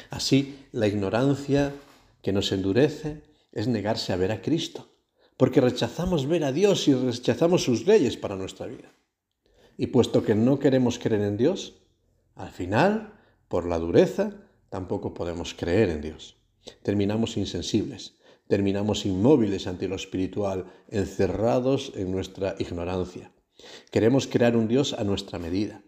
Así, 0.10 0.66
la 0.72 0.88
ignorancia 0.88 1.74
que 2.22 2.34
nos 2.34 2.52
endurece 2.52 3.24
es 3.52 3.68
negarse 3.68 4.13
a 4.13 4.18
ver 4.18 4.32
a 4.32 4.42
Cristo, 4.42 4.90
porque 5.38 5.62
rechazamos 5.62 6.28
ver 6.28 6.44
a 6.44 6.52
Dios 6.52 6.88
y 6.88 6.94
rechazamos 6.94 7.63
sus 7.63 7.88
leyes 7.88 8.18
para 8.18 8.36
nuestra 8.36 8.68
vida. 8.68 8.94
Y 9.78 9.88
puesto 9.88 10.24
que 10.24 10.36
no 10.36 10.60
queremos 10.60 11.00
creer 11.00 11.22
en 11.22 11.38
Dios, 11.38 11.82
al 12.36 12.52
final, 12.52 13.16
por 13.47 13.65
la 13.65 13.79
dureza, 13.79 14.33
tampoco 14.69 15.13
podemos 15.13 15.53
creer 15.53 15.89
en 15.89 16.01
Dios. 16.01 16.38
Terminamos 16.83 17.38
insensibles, 17.38 18.15
terminamos 18.47 19.05
inmóviles 19.05 19.67
ante 19.67 19.88
lo 19.88 19.95
espiritual, 19.95 20.65
encerrados 20.89 21.93
en 21.95 22.12
nuestra 22.12 22.55
ignorancia. 22.60 23.31
Queremos 23.91 24.27
crear 24.27 24.55
un 24.55 24.67
Dios 24.67 24.93
a 24.93 25.03
nuestra 25.03 25.39
medida, 25.39 25.81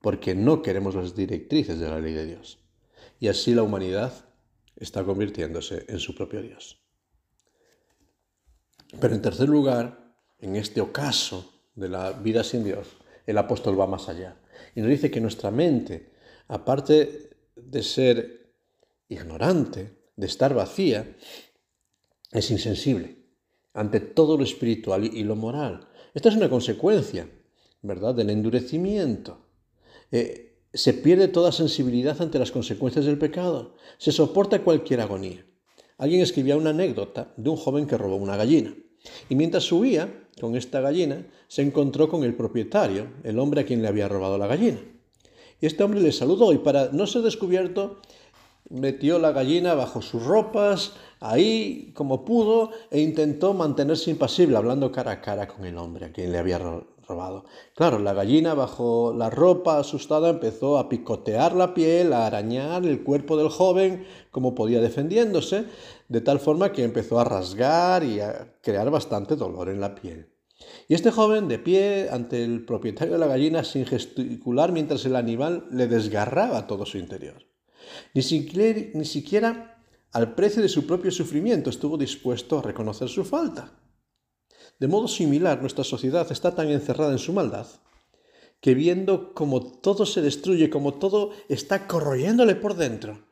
porque 0.00 0.34
no 0.34 0.62
queremos 0.62 0.94
las 0.94 1.14
directrices 1.14 1.78
de 1.78 1.88
la 1.88 2.00
ley 2.00 2.14
de 2.14 2.26
Dios. 2.26 2.58
Y 3.18 3.28
así 3.28 3.54
la 3.54 3.62
humanidad 3.62 4.12
está 4.76 5.04
convirtiéndose 5.04 5.84
en 5.88 5.98
su 5.98 6.14
propio 6.14 6.42
Dios. 6.42 6.80
Pero 8.98 9.14
en 9.14 9.22
tercer 9.22 9.48
lugar, 9.48 10.14
en 10.38 10.56
este 10.56 10.80
ocaso 10.80 11.52
de 11.74 11.88
la 11.88 12.12
vida 12.12 12.42
sin 12.42 12.64
Dios, 12.64 12.88
el 13.26 13.38
apóstol 13.38 13.78
va 13.78 13.86
más 13.86 14.08
allá 14.08 14.36
y 14.74 14.80
nos 14.80 14.90
dice 14.90 15.10
que 15.10 15.20
nuestra 15.20 15.50
mente, 15.50 16.10
aparte 16.50 17.30
de 17.54 17.82
ser 17.82 18.52
ignorante, 19.08 19.96
de 20.16 20.26
estar 20.26 20.52
vacía, 20.52 21.16
es 22.32 22.50
insensible 22.50 23.18
ante 23.72 24.00
todo 24.00 24.36
lo 24.36 24.42
espiritual 24.42 25.04
y 25.04 25.22
lo 25.22 25.36
moral. 25.36 25.88
Esta 26.12 26.28
es 26.28 26.36
una 26.36 26.50
consecuencia, 26.50 27.30
¿verdad?, 27.82 28.16
del 28.16 28.30
endurecimiento. 28.30 29.46
Eh, 30.10 30.64
se 30.72 30.92
pierde 30.92 31.28
toda 31.28 31.52
sensibilidad 31.52 32.20
ante 32.20 32.40
las 32.40 32.50
consecuencias 32.50 33.04
del 33.04 33.18
pecado. 33.18 33.76
Se 33.98 34.10
soporta 34.10 34.64
cualquier 34.64 35.00
agonía. 35.00 35.46
Alguien 35.98 36.20
escribía 36.20 36.56
una 36.56 36.70
anécdota 36.70 37.32
de 37.36 37.48
un 37.48 37.56
joven 37.56 37.86
que 37.86 37.96
robó 37.96 38.16
una 38.16 38.36
gallina. 38.36 38.74
Y 39.28 39.36
mientras 39.36 39.70
huía 39.70 40.28
con 40.40 40.56
esta 40.56 40.80
gallina, 40.80 41.26
se 41.46 41.62
encontró 41.62 42.08
con 42.08 42.24
el 42.24 42.34
propietario, 42.34 43.06
el 43.22 43.38
hombre 43.38 43.60
a 43.60 43.64
quien 43.64 43.82
le 43.82 43.88
había 43.88 44.08
robado 44.08 44.36
la 44.36 44.48
gallina. 44.48 44.80
Y 45.60 45.66
este 45.66 45.84
hombre 45.84 46.00
le 46.00 46.12
saludó 46.12 46.52
y 46.52 46.58
para 46.58 46.90
no 46.92 47.06
ser 47.06 47.22
descubierto, 47.22 48.00
metió 48.70 49.18
la 49.18 49.32
gallina 49.32 49.74
bajo 49.74 50.00
sus 50.00 50.24
ropas, 50.24 50.92
ahí 51.20 51.92
como 51.94 52.24
pudo, 52.24 52.70
e 52.90 53.00
intentó 53.00 53.52
mantenerse 53.52 54.10
impasible, 54.10 54.56
hablando 54.56 54.90
cara 54.92 55.12
a 55.12 55.20
cara 55.20 55.48
con 55.48 55.66
el 55.66 55.76
hombre 55.76 56.06
a 56.06 56.12
quien 56.12 56.32
le 56.32 56.38
había 56.38 56.58
robado. 56.58 57.44
Claro, 57.74 57.98
la 57.98 58.14
gallina 58.14 58.54
bajo 58.54 59.12
la 59.12 59.28
ropa 59.28 59.78
asustada 59.78 60.30
empezó 60.30 60.78
a 60.78 60.88
picotear 60.88 61.54
la 61.54 61.74
piel, 61.74 62.12
a 62.12 62.26
arañar 62.26 62.86
el 62.86 63.02
cuerpo 63.02 63.36
del 63.36 63.48
joven 63.48 64.06
como 64.30 64.54
podía 64.54 64.80
defendiéndose, 64.80 65.64
de 66.08 66.20
tal 66.20 66.38
forma 66.40 66.72
que 66.72 66.84
empezó 66.84 67.18
a 67.18 67.24
rasgar 67.24 68.04
y 68.04 68.20
a 68.20 68.54
crear 68.62 68.90
bastante 68.90 69.36
dolor 69.36 69.68
en 69.68 69.80
la 69.80 69.94
piel. 69.94 70.28
Y 70.88 70.94
este 70.94 71.10
joven, 71.10 71.48
de 71.48 71.58
pie 71.58 72.08
ante 72.10 72.44
el 72.44 72.64
propietario 72.64 73.14
de 73.14 73.20
la 73.20 73.26
gallina, 73.26 73.64
sin 73.64 73.86
gesticular 73.86 74.72
mientras 74.72 75.04
el 75.04 75.16
animal 75.16 75.66
le 75.70 75.86
desgarraba 75.86 76.66
todo 76.66 76.86
su 76.86 76.98
interior. 76.98 77.46
Ni 78.14 78.22
siquiera, 78.22 78.80
ni 78.94 79.04
siquiera 79.04 79.82
al 80.12 80.34
precio 80.34 80.62
de 80.62 80.68
su 80.68 80.86
propio 80.86 81.10
sufrimiento 81.10 81.70
estuvo 81.70 81.96
dispuesto 81.96 82.58
a 82.58 82.62
reconocer 82.62 83.08
su 83.08 83.24
falta. 83.24 83.72
De 84.78 84.88
modo 84.88 85.08
similar, 85.08 85.60
nuestra 85.60 85.84
sociedad 85.84 86.30
está 86.30 86.54
tan 86.54 86.68
encerrada 86.70 87.12
en 87.12 87.18
su 87.18 87.32
maldad 87.32 87.66
que 88.60 88.74
viendo 88.74 89.32
como 89.34 89.62
todo 89.62 90.06
se 90.06 90.20
destruye, 90.20 90.70
como 90.70 90.94
todo 90.94 91.30
está 91.48 91.86
corroyéndole 91.86 92.54
por 92.54 92.76
dentro, 92.76 93.24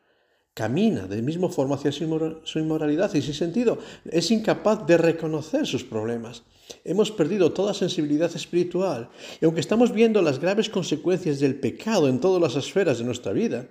camina 0.53 1.07
de 1.07 1.21
misma 1.21 1.49
forma 1.49 1.75
hacia 1.75 1.91
su 1.91 2.59
inmoralidad 2.59 3.13
y 3.13 3.21
sin 3.21 3.35
sentido. 3.35 3.77
Es 4.05 4.31
incapaz 4.31 4.85
de 4.87 4.97
reconocer 4.97 5.67
sus 5.67 5.83
problemas. 5.83 6.43
Hemos 6.83 7.11
perdido 7.11 7.51
toda 7.51 7.73
sensibilidad 7.73 8.35
espiritual 8.35 9.09
y 9.41 9.45
aunque 9.45 9.61
estamos 9.61 9.91
viendo 9.91 10.21
las 10.21 10.39
graves 10.39 10.69
consecuencias 10.69 11.39
del 11.39 11.59
pecado 11.59 12.07
en 12.07 12.19
todas 12.19 12.41
las 12.41 12.55
esferas 12.55 12.99
de 12.99 13.05
nuestra 13.05 13.33
vida, 13.33 13.67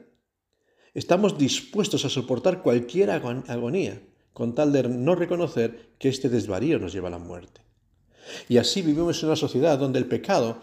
Estamos 0.99 1.39
dispuestos 1.39 2.05
a 2.05 2.09
soportar 2.09 2.61
cualquier 2.61 3.11
agonía 3.11 4.03
con 4.33 4.55
tal 4.55 4.73
de 4.73 4.83
no 4.83 5.15
reconocer 5.15 5.95
que 5.97 6.09
este 6.09 6.29
desvarío 6.29 6.81
nos 6.81 6.93
lleva 6.93 7.07
a 7.07 7.13
la 7.13 7.21
muerte. 7.21 7.61
Y 8.49 8.57
así 8.57 8.83
vivimos 8.83 9.23
en 9.23 9.29
una 9.29 9.37
sociedad 9.37 9.79
donde 9.79 10.01
el 10.01 10.07
pecado, 10.07 10.59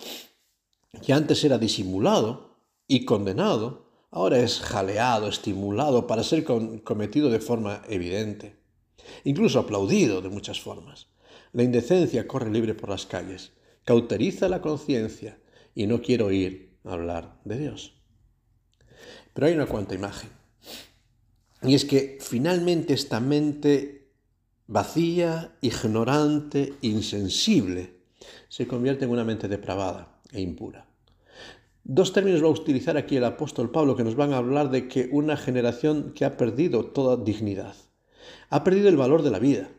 que 1.02 1.13
antes 1.13 1.41
era 1.45 1.58
disimulado 1.58 2.58
y 2.86 3.06
condenado, 3.06 3.86
ahora 4.12 4.39
es 4.39 4.60
jaleado, 4.60 5.30
estimulado 5.30 6.06
para 6.06 6.21
ser 6.21 6.43
cometido 6.43 7.30
de 7.30 7.39
forma 7.39 7.82
evidente, 7.88 8.60
incluso 9.24 9.60
aplaudido 9.60 10.21
de 10.21 10.28
muchas 10.28 10.60
formas. 10.60 11.08
La 11.56 11.63
indecencia 11.63 12.28
corre 12.28 12.52
libre 12.52 12.74
por 12.74 12.89
las 12.89 13.06
calles, 13.06 13.54
cauteriza 13.86 14.50
la 14.50 14.62
conciencia 14.62 15.39
y 15.74 15.88
no 15.88 16.02
quiero 16.02 16.26
oír 16.26 16.76
hablar 16.84 17.39
de 17.46 17.58
Dios. 17.58 17.94
Pero 19.34 19.48
hay 19.48 19.54
una 19.54 19.65
cuanta 19.65 19.96
imagen. 19.96 20.30
Y 21.62 21.74
es 21.74 21.86
que 21.86 22.18
finalmente 22.20 22.94
esta 22.94 23.22
mente 23.22 24.12
vacía, 24.68 25.56
ignorante, 25.62 26.74
insensible, 26.82 28.02
se 28.50 28.68
convierte 28.68 29.06
en 29.06 29.12
una 29.12 29.24
mente 29.24 29.48
depravada 29.48 30.20
e 30.34 30.41
impura. 30.41 30.89
Dos 31.86 32.12
términos 32.12 32.44
va 32.44 32.48
a 32.48 32.50
utilizar 32.50 32.98
aquí 32.98 33.15
el 33.15 33.24
apóstol 33.24 33.72
Pablo 33.72 33.96
que 33.96 34.04
nos 34.04 34.18
van 34.18 34.34
a 34.34 34.38
hablar 34.39 34.72
de 34.72 34.89
que 34.89 35.08
una 35.10 35.38
generación 35.38 36.12
que 36.13 36.26
ha 36.26 36.36
perdido 36.36 36.88
toda 36.88 37.15
dignidad, 37.15 37.76
ha 38.50 38.65
perdido 38.65 38.89
el 38.89 38.98
valor 38.98 39.22
de 39.22 39.32
la 39.32 39.39
vida, 39.39 39.70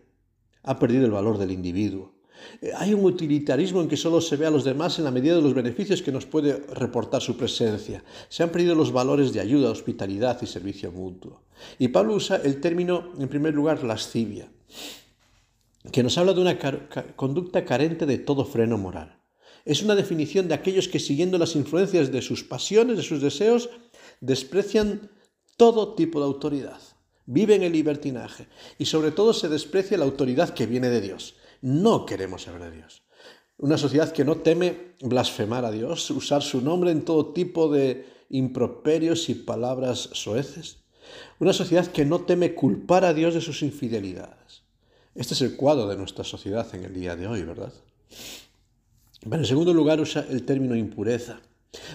ha 0.67 0.79
perdido 0.79 1.07
el 1.07 1.13
valor 1.13 1.39
del 1.39 1.53
individuo, 1.53 2.17
eh, 2.61 2.73
hay 2.77 2.95
un 2.95 3.05
utilitarismo 3.05 3.81
en 3.81 3.89
que 3.89 3.97
solo 3.97 4.21
se 4.21 4.37
ve 4.37 4.47
a 4.47 4.51
los 4.51 4.65
demás 4.65 4.99
en 4.99 5.05
la 5.05 5.11
medida 5.11 5.37
de 5.37 5.43
los 5.43 5.55
beneficios 5.55 6.03
que 6.03 6.13
nos 6.13 6.27
puede 6.27 6.57
reportar 6.75 7.23
su 7.23 7.37
presencia. 7.37 8.05
Se 8.29 8.43
han 8.43 8.51
perdido 8.51 8.75
los 8.75 8.93
valores 8.93 9.33
de 9.33 9.41
ayuda, 9.41 9.71
hospitalidad 9.71 10.41
y 10.43 10.47
servicio 10.47 10.93
mutuo. 10.93 11.43
Y 11.79 11.89
Pablo 11.89 12.15
usa 12.15 12.37
el 12.37 12.61
término, 12.61 13.13
en 13.19 13.29
primer 13.29 13.55
lugar, 13.55 13.83
lascivia, 13.83 14.49
que 15.93 16.03
nos 16.03 16.19
habla 16.19 16.33
de 16.33 16.41
una 16.41 16.59
conducta 17.17 17.65
carente 17.65 18.07
de 18.07 18.19
todo 18.19 18.45
freno 18.45 18.77
moral. 18.77 19.21
Es 19.65 19.83
una 19.83 19.95
definición 19.95 20.47
de 20.49 20.55
aquellos 20.55 20.89
que 20.89 21.01
siguiendo 21.01 21.39
las 21.39 21.57
influencias 21.57 22.13
de 22.13 22.23
sus 22.23 22.45
pasiones, 22.45 22.97
de 22.97 23.03
sus 23.03 23.21
deseos, 23.21 23.69
desprecian 24.21 25.11
todo 25.57 25.95
tipo 25.95 26.21
de 26.21 26.27
autoridad. 26.27 26.81
Viven 27.27 27.63
el 27.63 27.73
libertinaje 27.73 28.47
y 28.79 28.87
sobre 28.87 29.11
todo 29.11 29.33
se 29.33 29.49
desprecia 29.49 29.99
la 29.99 30.05
autoridad 30.05 30.51
que 30.51 30.67
viene 30.67 30.89
de 30.89 31.01
Dios 31.01 31.35
no 31.61 32.07
queremos 32.07 32.43
saber 32.43 32.63
de 32.63 32.71
Dios. 32.71 33.03
Una 33.59 33.79
sociedad 33.79 34.13
que 34.13 34.25
no 34.25 34.37
teme 34.37 34.95
blasfemar 35.01 35.65
a 35.65 35.71
Dios, 35.71 36.11
usar 36.11 36.43
su 36.43 36.61
nombre 36.61 36.91
en 36.91 37.05
todo 37.05 37.33
tipo 37.33 37.69
de 37.73 38.07
improperios 38.29 39.29
y 39.29 39.35
palabras 39.35 40.11
soeces. 40.13 40.79
Una 41.39 41.53
sociedad 41.53 41.87
que 41.87 42.05
no 42.05 42.21
teme 42.21 42.55
culpar 42.55 43.05
a 43.05 43.15
Dios 43.15 43.35
de 43.35 43.41
sus 43.41 43.63
infidelidades. 43.63 44.63
Este 45.15 45.35
es 45.35 45.41
el 45.41 45.57
cuadro 45.57 45.87
de 45.87 45.97
nuestra 45.97 46.25
sociedad 46.25 46.67
en 46.75 46.85
el 46.85 46.95
día 46.95 47.17
de 47.17 47.27
hoy, 47.27 47.43
¿verdad? 47.43 47.73
en 49.29 49.45
segundo 49.45 49.75
lugar 49.75 50.01
usa 50.01 50.25
el 50.31 50.45
término 50.45 50.77
impureza. 50.77 51.41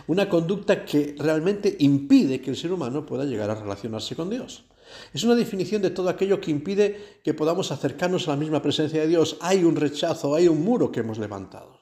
Una 0.07 0.27
conducta 0.27 0.83
que 0.83 1.15
realmente 1.17 1.77
impide 1.79 2.41
que 2.41 2.49
el 2.49 2.57
ser 2.57 2.73
humano 2.73 3.05
pueda 3.05 3.23
llegar 3.23 3.49
a 3.49 3.55
relacionarse 3.55 4.15
con 4.15 4.29
Dios. 4.29 4.65
Es 5.13 5.23
una 5.23 5.35
definición 5.35 5.81
de 5.81 5.89
todo 5.89 6.09
aquello 6.09 6.41
que 6.41 6.51
impide 6.51 7.19
que 7.23 7.33
podamos 7.33 7.71
acercarnos 7.71 8.27
a 8.27 8.31
la 8.31 8.37
misma 8.37 8.61
presencia 8.61 9.01
de 9.01 9.07
Dios. 9.07 9.37
Hay 9.41 9.63
un 9.63 9.75
rechazo, 9.75 10.35
hay 10.35 10.47
un 10.47 10.63
muro 10.63 10.91
que 10.91 11.01
hemos 11.01 11.17
levantado. 11.17 11.81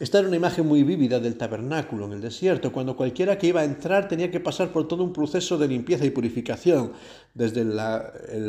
Esta 0.00 0.18
era 0.18 0.26
una 0.26 0.36
imagen 0.36 0.66
muy 0.66 0.82
vívida 0.82 1.20
del 1.20 1.36
tabernáculo 1.36 2.06
en 2.06 2.14
el 2.14 2.20
desierto, 2.20 2.72
cuando 2.72 2.96
cualquiera 2.96 3.38
que 3.38 3.46
iba 3.46 3.60
a 3.60 3.64
entrar 3.64 4.08
tenía 4.08 4.28
que 4.28 4.40
pasar 4.40 4.72
por 4.72 4.88
todo 4.88 5.04
un 5.04 5.12
proceso 5.12 5.56
de 5.56 5.68
limpieza 5.68 6.04
y 6.04 6.10
purificación, 6.10 6.92
desde 7.32 7.60
el 7.60 7.76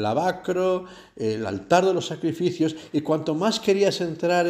lavacro, 0.02 0.86
el 1.16 1.46
altar 1.46 1.86
de 1.86 1.94
los 1.94 2.08
sacrificios, 2.08 2.76
y 2.92 3.02
cuanto 3.02 3.36
más 3.36 3.60
querías 3.60 4.02
entrar, 4.02 4.48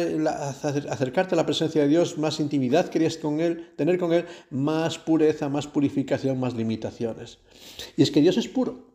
acercarte 0.88 1.34
a 1.34 1.36
la 1.36 1.44
presencia 1.44 1.82
de 1.82 1.88
Dios, 1.88 2.16
más 2.16 2.40
intimidad 2.40 2.88
querías 2.88 3.18
con 3.18 3.40
Él, 3.40 3.72
tener 3.76 3.98
con 3.98 4.14
Él, 4.14 4.24
más 4.48 4.96
pureza, 4.96 5.50
más 5.50 5.66
purificación, 5.66 6.40
más 6.40 6.54
limitaciones. 6.54 7.40
Y 7.98 8.02
es 8.04 8.10
que 8.10 8.22
Dios 8.22 8.38
es 8.38 8.48
puro. 8.48 8.85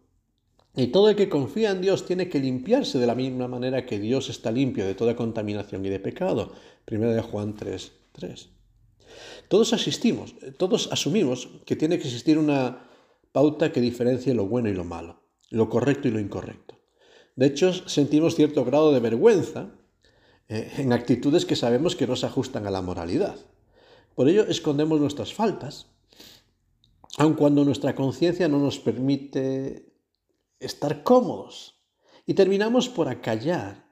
Y 0.75 0.87
todo 0.87 1.09
el 1.09 1.15
que 1.15 1.29
confía 1.29 1.71
en 1.71 1.81
Dios 1.81 2.05
tiene 2.05 2.29
que 2.29 2.39
limpiarse 2.39 2.97
de 2.97 3.07
la 3.07 3.15
misma 3.15 3.47
manera 3.47 3.85
que 3.85 3.99
Dios 3.99 4.29
está 4.29 4.51
limpio 4.51 4.85
de 4.85 4.95
toda 4.95 5.15
contaminación 5.15 5.85
y 5.85 5.89
de 5.89 5.99
pecado. 5.99 6.53
Primero 6.85 7.11
de 7.11 7.21
Juan 7.21 7.55
3, 7.55 7.91
3. 8.13 8.49
Todos 9.49 9.73
asistimos, 9.73 10.35
todos 10.57 10.89
asumimos 10.91 11.49
que 11.65 11.75
tiene 11.75 11.97
que 11.99 12.07
existir 12.07 12.37
una 12.37 12.87
pauta 13.33 13.73
que 13.73 13.81
diferencie 13.81 14.33
lo 14.33 14.47
bueno 14.47 14.69
y 14.69 14.73
lo 14.73 14.85
malo, 14.85 15.23
lo 15.49 15.69
correcto 15.69 16.07
y 16.07 16.11
lo 16.11 16.19
incorrecto. 16.19 16.75
De 17.35 17.47
hecho, 17.47 17.73
sentimos 17.73 18.35
cierto 18.35 18.63
grado 18.63 18.93
de 18.93 18.99
vergüenza 19.01 19.71
eh, 20.47 20.71
en 20.77 20.93
actitudes 20.93 21.45
que 21.45 21.57
sabemos 21.57 21.95
que 21.95 22.07
no 22.07 22.15
se 22.15 22.25
ajustan 22.25 22.65
a 22.65 22.71
la 22.71 22.81
moralidad. 22.81 23.35
Por 24.15 24.29
ello, 24.29 24.45
escondemos 24.47 24.99
nuestras 24.99 25.33
faltas, 25.33 25.87
aun 27.17 27.33
cuando 27.33 27.65
nuestra 27.65 27.95
conciencia 27.95 28.47
no 28.47 28.59
nos 28.59 28.79
permite 28.79 29.90
estar 30.61 31.03
cómodos. 31.03 31.83
Y 32.25 32.33
terminamos 32.33 32.87
por 32.87 33.09
acallar. 33.09 33.85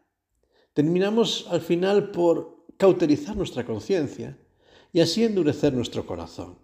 Terminamos 0.74 1.48
al 1.50 1.62
final 1.62 2.12
por 2.12 2.66
cauterizar 2.78 3.36
nuestra 3.36 3.66
conciencia 3.66 4.40
y 4.94 5.02
así 5.02 5.24
endurecer 5.24 5.74
nuestro 5.74 6.06
corazón. 6.06 6.60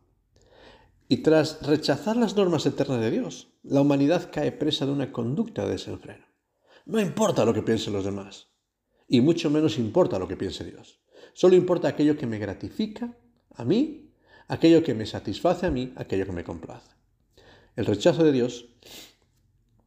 Y 1.07 1.17
tras 1.17 1.61
rechazar 1.61 2.15
las 2.15 2.35
normas 2.35 2.65
eternas 2.65 3.01
de 3.01 3.11
Dios, 3.11 3.53
la 3.63 3.81
humanidad 3.81 4.29
cae 4.31 4.51
presa 4.51 4.85
de 4.85 4.91
una 4.91 5.11
conducta 5.11 5.65
de 5.65 5.73
desenfreno. 5.73 6.25
No 6.85 6.99
importa 6.99 7.45
lo 7.45 7.53
que 7.53 7.61
piensen 7.61 7.93
los 7.93 8.05
demás, 8.05 8.47
y 9.07 9.21
mucho 9.21 9.49
menos 9.49 9.77
importa 9.77 10.17
lo 10.17 10.27
que 10.27 10.37
piense 10.37 10.63
Dios. 10.63 11.01
Solo 11.33 11.55
importa 11.55 11.87
aquello 11.87 12.17
que 12.17 12.27
me 12.27 12.39
gratifica 12.39 13.17
a 13.53 13.65
mí, 13.65 14.13
aquello 14.47 14.83
que 14.83 14.93
me 14.93 15.05
satisface 15.05 15.65
a 15.65 15.71
mí, 15.71 15.93
aquello 15.95 16.25
que 16.25 16.31
me 16.31 16.43
complace. 16.43 16.91
El 17.75 17.85
rechazo 17.85 18.23
de 18.23 18.31
Dios 18.31 18.65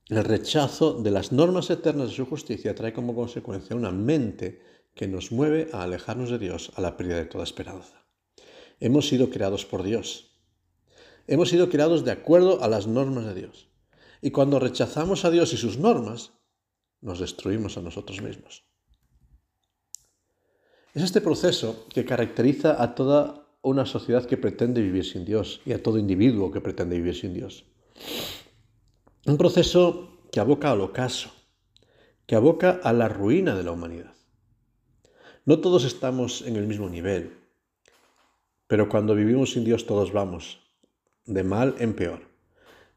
el 0.08 0.24
rechazo 0.24 0.94
de 0.94 1.10
las 1.10 1.32
normas 1.32 1.68
eternas 1.68 2.08
de 2.08 2.16
su 2.16 2.24
justicia 2.24 2.74
trae 2.74 2.94
como 2.94 3.14
consecuencia 3.14 3.76
una 3.76 3.90
mente 3.90 4.62
que 4.94 5.06
nos 5.06 5.30
mueve 5.32 5.68
a 5.72 5.82
alejarnos 5.82 6.30
de 6.30 6.38
Dios 6.38 6.72
a 6.76 6.80
la 6.80 6.96
pérdida 6.96 7.16
de 7.16 7.26
toda 7.26 7.44
esperanza. 7.44 8.04
Hemos 8.80 9.08
sido 9.08 9.28
creados 9.30 9.66
por 9.66 9.82
Dios. 9.82 10.36
Hemos 11.26 11.50
sido 11.50 11.68
creados 11.68 12.04
de 12.04 12.12
acuerdo 12.12 12.62
a 12.62 12.68
las 12.68 12.86
normas 12.86 13.26
de 13.26 13.34
Dios. 13.34 13.68
Y 14.22 14.30
cuando 14.30 14.58
rechazamos 14.58 15.24
a 15.24 15.30
Dios 15.30 15.52
y 15.52 15.56
sus 15.56 15.78
normas, 15.78 16.32
nos 17.00 17.20
destruimos 17.20 17.76
a 17.76 17.82
nosotros 17.82 18.22
mismos. 18.22 18.64
Es 20.94 21.02
este 21.02 21.20
proceso 21.20 21.86
que 21.90 22.04
caracteriza 22.04 22.82
a 22.82 22.94
toda 22.94 23.46
una 23.62 23.84
sociedad 23.84 24.24
que 24.24 24.38
pretende 24.38 24.80
vivir 24.80 25.04
sin 25.04 25.24
Dios 25.24 25.60
y 25.66 25.72
a 25.72 25.82
todo 25.82 25.98
individuo 25.98 26.50
que 26.50 26.60
pretende 26.60 26.96
vivir 26.96 27.14
sin 27.14 27.34
Dios. 27.34 27.66
Un 29.26 29.36
proceso 29.36 30.20
que 30.30 30.40
aboca 30.40 30.70
al 30.70 30.80
ocaso, 30.80 31.30
que 32.26 32.36
aboca 32.36 32.80
a 32.82 32.92
la 32.92 33.08
ruina 33.08 33.56
de 33.56 33.64
la 33.64 33.72
humanidad. 33.72 34.14
No 35.44 35.60
todos 35.60 35.84
estamos 35.84 36.42
en 36.42 36.56
el 36.56 36.66
mismo 36.66 36.88
nivel, 36.88 37.32
pero 38.66 38.88
cuando 38.88 39.14
vivimos 39.14 39.52
sin 39.52 39.64
Dios 39.64 39.86
todos 39.86 40.12
vamos 40.12 40.60
de 41.24 41.42
mal 41.42 41.74
en 41.78 41.94
peor. 41.94 42.28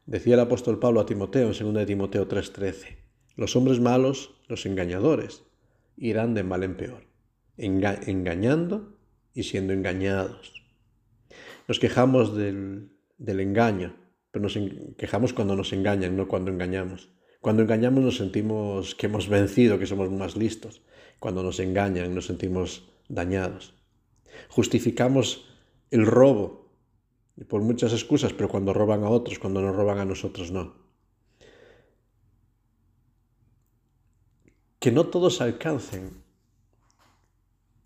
Decía 0.06 0.34
el 0.34 0.40
apóstol 0.40 0.78
Pablo 0.78 1.00
a 1.00 1.06
Timoteo 1.06 1.50
en 1.50 1.74
2 1.74 1.86
Timoteo 1.86 2.28
3:13, 2.28 2.98
los 3.36 3.56
hombres 3.56 3.80
malos, 3.80 4.34
los 4.48 4.64
engañadores, 4.66 5.42
irán 5.96 6.34
de 6.34 6.42
mal 6.44 6.62
en 6.62 6.76
peor, 6.76 7.04
engañando 7.56 8.96
y 9.34 9.42
siendo 9.44 9.72
engañados. 9.72 10.62
Nos 11.68 11.78
quejamos 11.78 12.36
del, 12.36 12.90
del 13.18 13.40
engaño, 13.40 13.96
pero 14.32 14.42
nos 14.42 14.58
quejamos 14.96 15.34
cuando 15.34 15.54
nos 15.54 15.72
engañan, 15.72 16.16
no 16.16 16.26
cuando 16.26 16.50
engañamos. 16.50 17.10
Cuando 17.42 17.62
engañamos 17.62 18.02
nos 18.02 18.16
sentimos 18.16 18.94
que 18.94 19.06
hemos 19.06 19.28
vencido, 19.28 19.78
que 19.78 19.86
somos 19.86 20.10
más 20.10 20.36
listos. 20.36 20.80
Cuando 21.20 21.42
nos 21.42 21.60
engañan 21.60 22.14
nos 22.14 22.26
sentimos 22.26 22.90
dañados. 23.08 23.74
Justificamos 24.48 25.44
el 25.90 26.06
robo 26.06 26.72
por 27.48 27.60
muchas 27.60 27.92
excusas, 27.92 28.32
pero 28.32 28.48
cuando 28.48 28.72
roban 28.72 29.04
a 29.04 29.10
otros, 29.10 29.38
cuando 29.38 29.60
nos 29.60 29.76
roban 29.76 29.98
a 29.98 30.06
nosotros, 30.06 30.50
no. 30.50 30.74
Que 34.78 34.90
no 34.90 35.06
todos 35.06 35.42
alcancen 35.42 36.22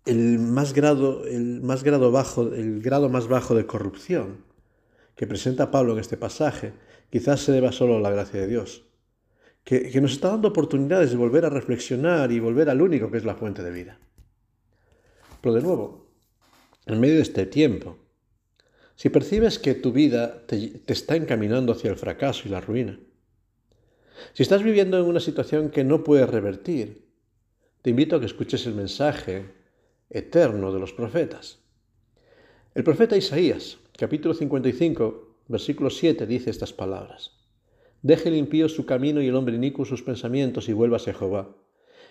el 0.05 0.39
más 0.39 0.71
grado, 0.73 1.25
el 1.27 1.61
más 1.61 1.83
grado 1.83 2.11
bajo, 2.11 2.43
el 2.53 2.81
grado 2.81 3.09
más 3.09 3.27
bajo 3.27 3.53
de 3.53 3.65
corrupción 3.65 4.46
que 5.17 5.27
presenta 5.27 5.71
Pablo 5.71 5.93
en 5.93 5.99
este 5.99 6.15
pasaje 6.15 6.73
quizás 7.09 7.41
se 7.41 7.51
deba 7.51 7.71
solo 7.71 7.97
a 7.97 8.01
la 8.01 8.11
gracia 8.11 8.39
de 8.39 8.47
Dios, 8.47 8.85
que, 9.63 9.99
nos 9.99 10.13
está 10.13 10.29
dando 10.29 10.49
oportunidades 10.49 11.09
de 11.11 11.17
volver 11.17 11.43
a 11.43 11.49
reflexionar 11.49 12.31
y 12.31 12.39
volver 12.39 12.69
al 12.69 12.81
único 12.81 13.11
que 13.11 13.17
es 13.17 13.25
la 13.25 13.35
fuente 13.35 13.63
de 13.63 13.71
vida. 13.71 13.99
Pero 15.41 15.55
de 15.55 15.61
nuevo, 15.61 16.13
en 16.85 16.99
medio 16.99 17.15
de 17.15 17.23
este 17.23 17.45
tiempo, 17.45 17.97
si 18.95 19.09
percibes 19.09 19.59
que 19.59 19.73
tu 19.73 19.91
vida 19.91 20.45
te, 20.45 20.69
te, 20.69 20.93
está 20.93 21.15
encaminando 21.15 21.73
hacia 21.73 21.89
el 21.89 21.97
fracaso 21.97 22.43
y 22.45 22.51
la 22.51 22.61
ruina, 22.61 22.99
si 24.33 24.43
estás 24.43 24.63
viviendo 24.63 24.99
en 24.99 25.05
una 25.05 25.19
situación 25.19 25.69
que 25.69 25.83
no 25.83 26.03
puedes 26.03 26.29
revertir, 26.29 27.07
te 27.81 27.89
invito 27.89 28.15
a 28.15 28.19
que 28.19 28.25
escuches 28.25 28.65
el 28.67 28.75
mensaje 28.75 29.45
eterno 30.09 30.71
de 30.71 30.79
los 30.79 30.93
profetas. 30.93 31.59
El 32.73 32.83
profeta 32.83 33.17
Isaías, 33.17 33.79
capítulo 33.97 34.35
55, 34.35 35.37
versículo 35.47 35.89
7 35.89 36.27
dice 36.27 36.51
estas 36.51 36.71
palabras. 36.71 37.31
Deje 38.03 38.29
el 38.29 38.35
impío 38.35 38.69
su 38.69 38.85
camino 38.85 39.23
y 39.23 39.27
el 39.27 39.35
hombre 39.35 39.55
inicuo 39.55 39.85
sus 39.85 40.03
pensamientos 40.03 40.69
y 40.69 40.73
vuélvase 40.73 41.09
a 41.09 41.13
Jehová, 41.15 41.55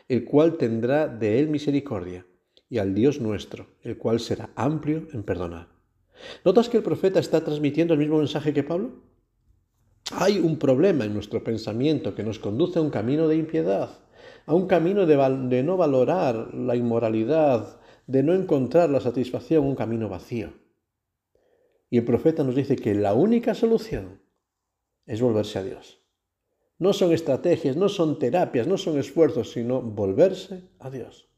el 0.08 0.24
cual 0.24 0.56
tendrá 0.56 1.06
de 1.06 1.38
él 1.38 1.48
misericordia, 1.48 2.26
y 2.68 2.78
al 2.78 2.92
Dios 2.92 3.20
nuestro, 3.20 3.68
el 3.82 3.98
cual 3.98 4.18
será 4.18 4.50
amplio 4.56 5.06
en 5.12 5.22
perdonar. 5.22 5.68
¿Notas 6.44 6.68
que 6.68 6.78
el 6.78 6.82
profeta 6.82 7.20
está 7.20 7.44
transmitiendo 7.44 7.94
el 7.94 8.00
mismo 8.00 8.18
mensaje 8.18 8.52
que 8.52 8.64
Pablo? 8.64 8.90
Hay 10.10 10.40
un 10.40 10.58
problema 10.58 11.04
en 11.04 11.14
nuestro 11.14 11.44
pensamiento 11.44 12.16
que 12.16 12.24
nos 12.24 12.40
conduce 12.40 12.80
a 12.80 12.82
un 12.82 12.90
camino 12.90 13.28
de 13.28 13.36
impiedad, 13.36 13.90
a 14.44 14.54
un 14.54 14.66
camino 14.66 15.06
de, 15.06 15.16
de 15.48 15.62
no 15.62 15.76
valorar 15.76 16.52
la 16.52 16.74
inmoralidad, 16.74 17.80
de 18.08 18.24
no 18.24 18.34
encontrar 18.34 18.90
la 18.90 18.98
satisfacción, 18.98 19.64
un 19.64 19.76
camino 19.76 20.08
vacío. 20.08 20.65
Y 21.90 21.98
el 21.98 22.04
profeta 22.04 22.42
nos 22.44 22.54
dice 22.54 22.76
que 22.76 22.94
la 22.94 23.14
única 23.14 23.54
solución 23.54 24.20
es 25.06 25.20
volverse 25.20 25.58
a 25.58 25.62
Dios. 25.62 26.02
No 26.78 26.92
son 26.92 27.12
estrategias, 27.12 27.76
no 27.76 27.88
son 27.88 28.18
terapias, 28.18 28.66
no 28.66 28.76
son 28.76 28.98
esfuerzos, 28.98 29.52
sino 29.52 29.80
volverse 29.80 30.64
a 30.78 30.90
Dios. 30.90 31.28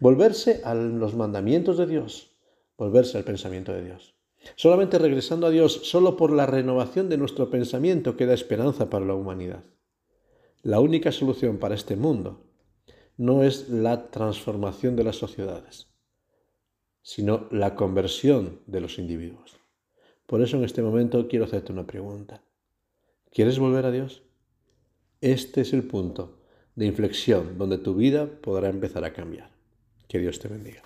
Volverse 0.00 0.62
a 0.64 0.74
los 0.74 1.14
mandamientos 1.14 1.78
de 1.78 1.86
Dios, 1.86 2.36
volverse 2.76 3.16
al 3.16 3.24
pensamiento 3.24 3.72
de 3.72 3.84
Dios. 3.84 4.14
Solamente 4.56 4.98
regresando 4.98 5.46
a 5.46 5.50
Dios, 5.50 5.72
solo 5.84 6.16
por 6.16 6.32
la 6.32 6.46
renovación 6.46 7.08
de 7.08 7.16
nuestro 7.16 7.50
pensamiento 7.50 8.16
queda 8.16 8.34
esperanza 8.34 8.90
para 8.90 9.06
la 9.06 9.14
humanidad. 9.14 9.64
La 10.62 10.80
única 10.80 11.12
solución 11.12 11.58
para 11.58 11.74
este 11.74 11.96
mundo 11.96 12.44
no 13.16 13.42
es 13.42 13.68
la 13.68 14.10
transformación 14.10 14.96
de 14.96 15.04
las 15.04 15.16
sociedades, 15.16 15.88
sino 17.02 17.48
la 17.50 17.74
conversión 17.74 18.60
de 18.66 18.80
los 18.80 18.98
individuos. 18.98 19.63
Por 20.26 20.42
eso 20.42 20.56
en 20.56 20.64
este 20.64 20.82
momento 20.82 21.28
quiero 21.28 21.44
hacerte 21.44 21.72
una 21.72 21.86
pregunta. 21.86 22.42
¿Quieres 23.32 23.58
volver 23.58 23.86
a 23.86 23.90
Dios? 23.90 24.22
Este 25.20 25.62
es 25.62 25.72
el 25.72 25.84
punto 25.84 26.38
de 26.74 26.86
inflexión 26.86 27.58
donde 27.58 27.78
tu 27.78 27.94
vida 27.94 28.26
podrá 28.26 28.68
empezar 28.68 29.04
a 29.04 29.12
cambiar. 29.12 29.50
Que 30.08 30.18
Dios 30.18 30.38
te 30.38 30.48
bendiga. 30.48 30.82